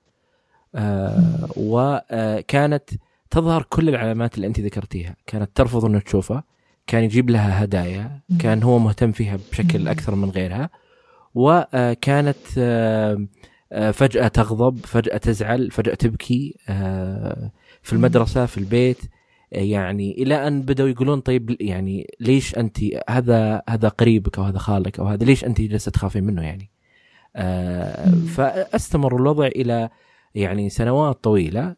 [0.75, 2.91] آه، وكانت
[3.31, 5.17] تظهر كل العلامات اللي أنت ذكرتيها.
[5.27, 6.45] كانت ترفض إنه تشوفها.
[6.87, 8.21] كان يجيب لها هدايا.
[8.39, 10.71] كان هو مهتم فيها بشكل أكثر من غيرها.
[11.35, 12.37] وكانت
[13.73, 17.51] آه، آه، فجأة تغضب فجأة تزعل فجأة تبكي آه،
[17.83, 18.99] في المدرسة في البيت.
[19.53, 22.79] يعني إلى أن بدأوا يقولون طيب يعني ليش أنت
[23.11, 26.71] هذا هذا قريبك أو هذا خالك أو هذا ليش أنت جالسة تخافين منه يعني؟
[28.27, 29.89] فأستمر الوضع إلى
[30.35, 31.77] يعني سنوات طويلة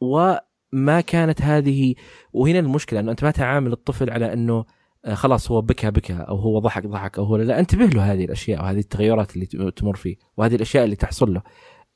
[0.00, 1.94] وما كانت هذه
[2.32, 4.66] وهنا المشكلة أنه أنت ما تعامل الطفل على أنه آه،
[5.12, 8.62] خلاص هو بكى بكى أو هو ضحك ضحك أو هو لا انتبه له هذه الأشياء
[8.62, 11.42] وهذه التغيرات اللي تمر فيه وهذه الأشياء اللي تحصل له.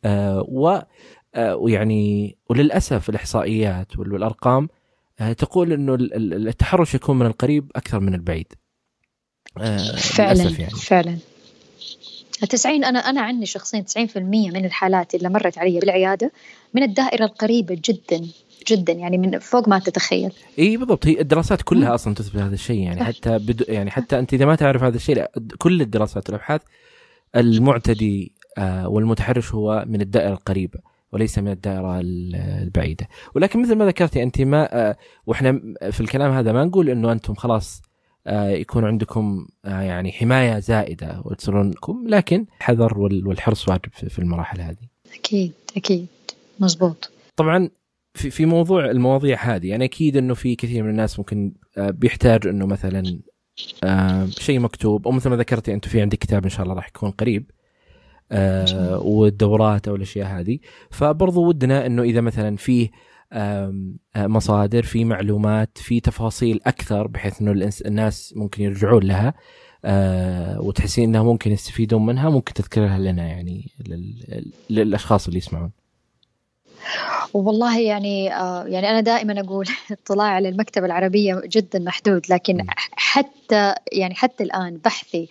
[0.04, 0.82] آه و
[1.34, 4.68] آه ويعني وللأسف الإحصائيات والأرقام
[5.20, 8.52] آه تقول إنه التحرش يكون من القريب أكثر من البعيد.
[9.58, 10.70] آه فعلا يعني.
[10.70, 11.18] فعلا.
[12.50, 13.84] 90 أنا أنا عني شخصيا
[14.14, 16.32] 90% من الحالات اللي مرت علي بالعيادة
[16.74, 18.26] من الدائرة القريبة جدا.
[18.68, 20.32] جدا يعني من فوق ما تتخيل.
[20.58, 21.06] اي بالضبط.
[21.06, 24.54] هي الدراسات كلها أصلا تثبت هذا الشيء يعني حتى بدو يعني حتى أنت إذا ما
[24.54, 25.24] تعرف هذا الشيء
[25.58, 26.60] كل الدراسات والأبحاث
[27.36, 30.80] المعتدي آه، والمتحرش هو من الدائرة القريبة
[31.12, 33.08] وليس من الدائرة البعيدة.
[33.34, 34.96] ولكن مثل ما ذكرتي أنت ما آه،
[35.26, 35.60] وإحنا
[35.90, 37.82] في الكلام هذا ما نقول إنه أنتم خلاص
[38.26, 44.88] آه، يكون عندكم يعني حماية زائدة وتصيرونكم لكن حذر والحرص واجب في المراحل هذه.
[45.14, 46.06] أكيد أكيد.
[46.60, 47.10] مزبوط.
[47.36, 47.70] طبعا
[48.18, 49.68] في في موضوع المواضيع هذه.
[49.68, 53.20] يعني أكيد إنه في كثير من الناس ممكن آه، بيحتاج إنه مثلا
[53.84, 55.06] آه، شيء مكتوب.
[55.06, 57.50] أو مثل ما ذكرتي انت في عندك كتاب إن شاء الله راح يكون قريب
[58.32, 60.58] آه، والدورات أو الأشياء هذه.
[60.90, 62.90] فبرضو ودنا إنه إذا مثلا فيه
[64.16, 69.34] مصادر في معلومات في تفاصيل أكثر بحيث إنه الناس ممكن يرجعون لها
[70.60, 73.70] وتحسين إنها ممكن يستفيدون منها ممكن تذكرها لنا يعني
[74.70, 75.70] للأشخاص اللي يسمعون.
[77.34, 83.74] والله يعني آه يعني أنا دائما أقول اطلاعي على المكتبة العربية جدا محدود لكن حتى
[83.92, 85.28] يعني حتى الآن بحثي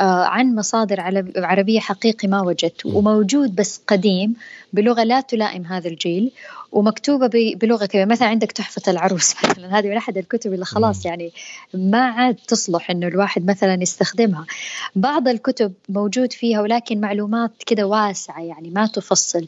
[0.00, 4.34] آه عن مصادر عربية حقيقي ما وجدت وموجود بس قديم
[4.72, 6.32] بلغة لا تلائم هذا الجيل
[6.72, 8.04] ومكتوبة بلغة كذا.
[8.04, 11.32] مثلا عندك تحفة العروس مثلا هذه من أحد الكتب اللي خلاص يعني
[11.74, 14.46] ما عاد تصلح إنه الواحد مثلا يستخدمها.
[14.96, 19.46] بعض الكتب موجود فيها ولكن معلومات كذا واسعة يعني ما تفصل.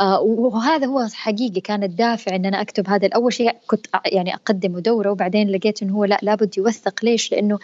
[0.00, 3.08] آه وهذا هو حقيقي كان الدافع إن أنا أكتب هذا.
[3.14, 7.04] أول شيء كنت يعني أقدم دورة وبعدين لقيت إنه هو لا لابد يوثق.
[7.04, 7.58] ليش؟ لأنه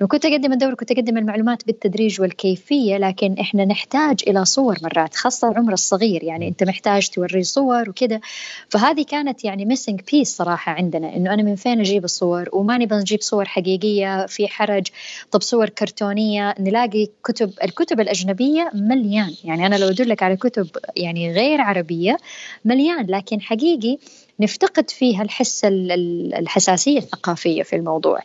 [0.00, 5.14] لو كنت أقدم الدورة كنت أقدم المعلومات بالتدريج والكيفية لكن إحنا نحتاج إلى صور مرات
[5.14, 6.43] خاصة العمر الصغير يعني.
[6.48, 8.20] أنت محتاج توريه صور وكذا
[8.68, 12.98] فهذه كانت يعني missing piece صراحة عندنا إنه أنا من فين أجيب الصور؟ وما نبغى
[12.98, 14.86] نجيب صور حقيقية في حرج
[15.30, 19.34] طب صور كرتونية نلاقي كتب الكتب الأجنبية مليان.
[19.44, 22.16] يعني أنا لو أدلك على كتب يعني غير عربية
[22.64, 23.98] مليان لكن حقيقي
[24.40, 28.20] نفتقد فيها الحس الحساسية الثقافية في الموضوع.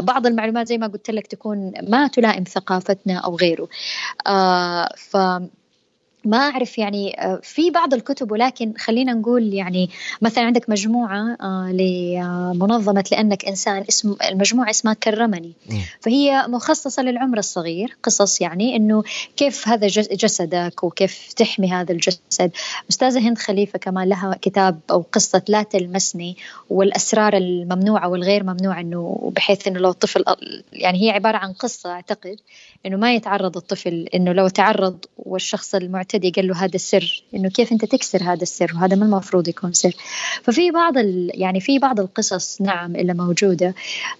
[0.00, 3.68] بعض المعلومات زي ما قلت لك تكون ما تلائم ثقافتنا أو غيره.
[4.26, 5.16] آه، ف
[6.24, 9.90] ما أعرف يعني آه، في بعض الكتب ولكن خلينا نقول يعني
[10.22, 15.52] مثلا عندك مجموعة آه، لمنظمة لأنك إنسان اسم المجموعة اسمها كرمني.
[16.00, 19.02] فهي مخصصة للعمر الصغير قصص يعني إنه
[19.36, 22.50] كيف هذا جسدك وكيف تحمي هذا الجسد.
[22.90, 26.36] أستاذة هند خليفة كمان لها كتاب أو قصة لا تلمسني
[26.70, 30.24] والأسرار الممنوعة والغير ممنوعة إنه بحيث إنه لو الطفل
[30.72, 32.36] يعني هي عبارة عن قصة أعتقد
[32.86, 37.48] إنه ما يتعرض الطفل إنه لو تعرض والشخص المعتاد المعتدي قال له هذا سر إنه
[37.48, 39.92] كيف أنت تكسر هذا السر؟ وهذا ما المفروض يكون سر.
[40.42, 40.94] ففي بعض
[41.34, 43.74] يعني في بعض القصص نعم اللي موجودة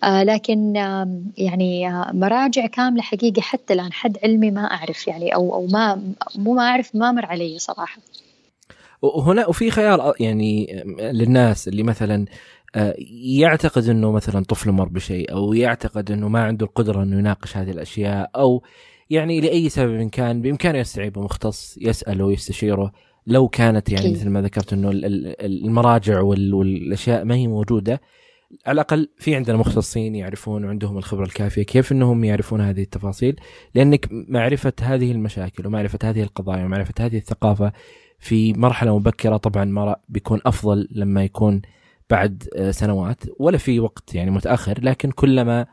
[0.04, 5.34] آه لكن آه يعني آه مراجع كاملة حقيقة حتى الآن حد علمي ما أعرف يعني
[5.34, 6.02] أو أو ما
[6.36, 7.98] مو ما أعرف ما مر علي صراحة.
[9.02, 12.26] وهنا وفي خيار يعني للناس اللي مثلا
[12.74, 17.56] آه، يعتقد إنه مثلا طفل مر بشيء أو يعتقد إنه ما عنده القدرة إنه يناقش
[17.56, 18.62] هذه الأشياء أو
[19.10, 22.92] يعني لأي سبب كان بإمكانه يستعيب مختص يسأله ويستشيره
[23.26, 28.00] لو كانت يعني مثل ما ذكرت إنه المراجع والأشياء ما هي موجودة
[28.66, 33.40] على الأقل في عندنا مختصين يعرفون وعندهم الخبرة الكافية كيف إنهم يعرفون هذه التفاصيل
[33.74, 37.72] لأنك معرفة هذه المشاكل ومعرفة هذه القضايا ومعرفة هذه الثقافة
[38.18, 41.62] في مرحلة مبكرة طبعا ما بيكون أفضل لما يكون
[42.10, 45.66] بعد سنوات ولا في وقت يعني متأخر لكن كلما آه،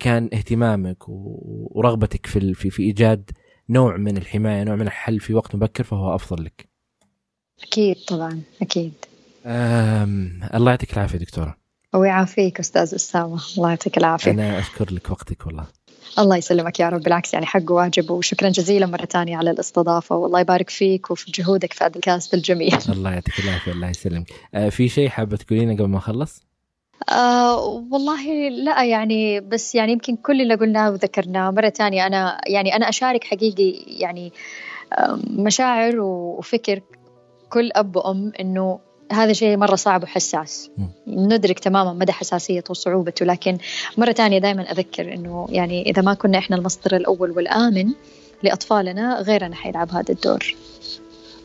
[0.00, 3.30] كان اهتمامك ورغبتك في في في إيجاد
[3.68, 6.68] نوع من الحماية نوع من الحل في وقت مبكر فهو أفضل لك.
[7.62, 8.92] أكيد طبعا أكيد.
[10.54, 11.56] الله يعطيك العافية دكتورة.
[11.94, 14.30] ويعافيك أستاذ أسامة الله يعطيك العافية.
[14.30, 15.66] أنا أشكر لك وقتك والله.
[16.18, 20.40] الله يسلمك يا رب بالعكس يعني حق واجب وشكرا جزيلا مرة ثانية على الاستضافة والله
[20.40, 24.88] يبارك فيك وفي جهودك في هذا الكاست الجميل الله يعطيك العافية الله يسلمك آه في
[24.88, 26.42] شيء حابة تقولينه قبل ما أخلص؟
[27.08, 32.76] آه والله لا يعني بس يعني يمكن كل اللي قلناه وذكرناه مرة ثانية أنا يعني
[32.76, 34.32] أنا أشارك حقيقي يعني
[35.30, 36.80] مشاعر وفكر
[37.50, 38.80] كل أب وأم إنه
[39.12, 40.70] هذا شيء مرة صعب وحساس.
[41.06, 43.58] ندرك تماما مدى حساسيته وصعوبته لكن
[43.98, 47.92] مرة ثانية دائما أذكر أنه يعني إذا ما كنا إحنا المصدر الأول والآمن
[48.42, 50.54] لأطفالنا غيرنا حيلعب هذا الدور.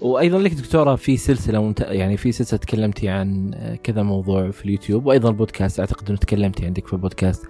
[0.02, 1.80] وأيضا لك دكتورة في سلسلة منت...
[1.80, 3.52] يعني في سلسلة تكلمتي عن
[3.84, 7.46] كذا موضوع في اليوتيوب وأيضا البودكاست أعتقد إنه تكلمتي عندك في البودكاست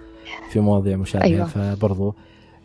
[0.50, 1.46] في مواضيع مشابهة أيوة.
[1.46, 2.14] فبرضو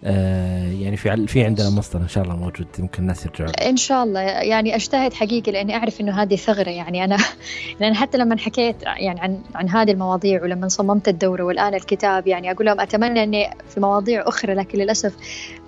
[0.05, 4.03] آه، يعني في في عندنا مصدر إن شاء الله موجود ممكن الناس يرجعوا إن شاء
[4.03, 4.19] الله.
[4.21, 6.69] يعني أجتهد حقيقي لأني أعرف إنه هذه ثغرة.
[6.69, 7.17] يعني أنا
[7.80, 12.51] لأن حتى لما حكيت يعني عن عن هذه المواضيع ولما صممت الدورة والآن الكتاب يعني
[12.51, 15.13] أقول لهم أتمنى إني في مواضيع أخرى لكن للأسف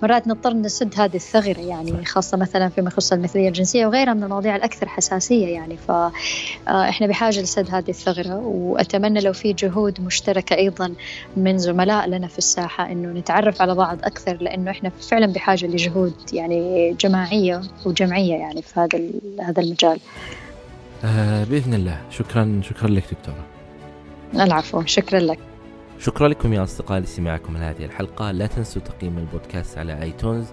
[0.02, 4.56] مرات نضطر نسد هذه الثغرة يعني خاصة مثلا فيما يخص المثلية الجنسية وغيرها من المواضيع
[4.56, 8.36] الأكثر حساسية يعني فاحنا آه، بحاجة لسد هذه الثغرة.
[8.36, 10.94] وأتمنى لو في جهود مشتركة أيضا
[11.36, 15.66] من زملاء لنا في الساحة إنه نتعرف على بعض أكثر أكثر لأنه إحنا فعلا بحاجة
[15.66, 19.00] لجهود يعني جماعية وجمعية يعني في هذا
[19.40, 20.00] هذا المجال.
[21.04, 23.44] آه بإذن الله شكرا شكرا لك دكتورة.
[24.34, 25.38] العفو شكرا لك.
[25.98, 30.46] شكرا لكم يا أصدقاء لاستماعكم لهذه الحلقة لا تنسوا تقييم البودكاست على آيتونز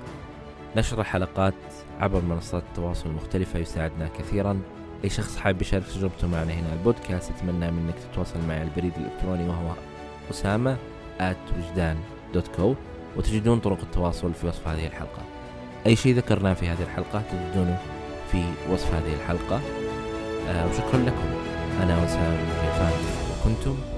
[0.75, 1.53] نشر الحلقات
[1.99, 4.61] عبر منصات التواصل المختلفة يساعدنا كثيرا
[5.03, 9.49] أي شخص حاب يشارك تجربته معنا هنا البودكاست أتمنى منك تتواصل معي على البريد الإلكتروني
[9.49, 9.73] وهو
[10.31, 10.77] أسامة
[11.21, 11.97] وجدان
[12.33, 12.75] دوت كو
[13.17, 15.21] وتجدون طرق التواصل في وصف هذه الحلقة.
[15.85, 17.77] أي شيء ذكرناه في هذه الحلقة تجدونه
[18.31, 19.61] في وصف هذه الحلقة.
[20.49, 21.29] آه وشكرا لكم.
[21.81, 22.93] أنا وسام جيفان
[23.31, 23.92] وكنتم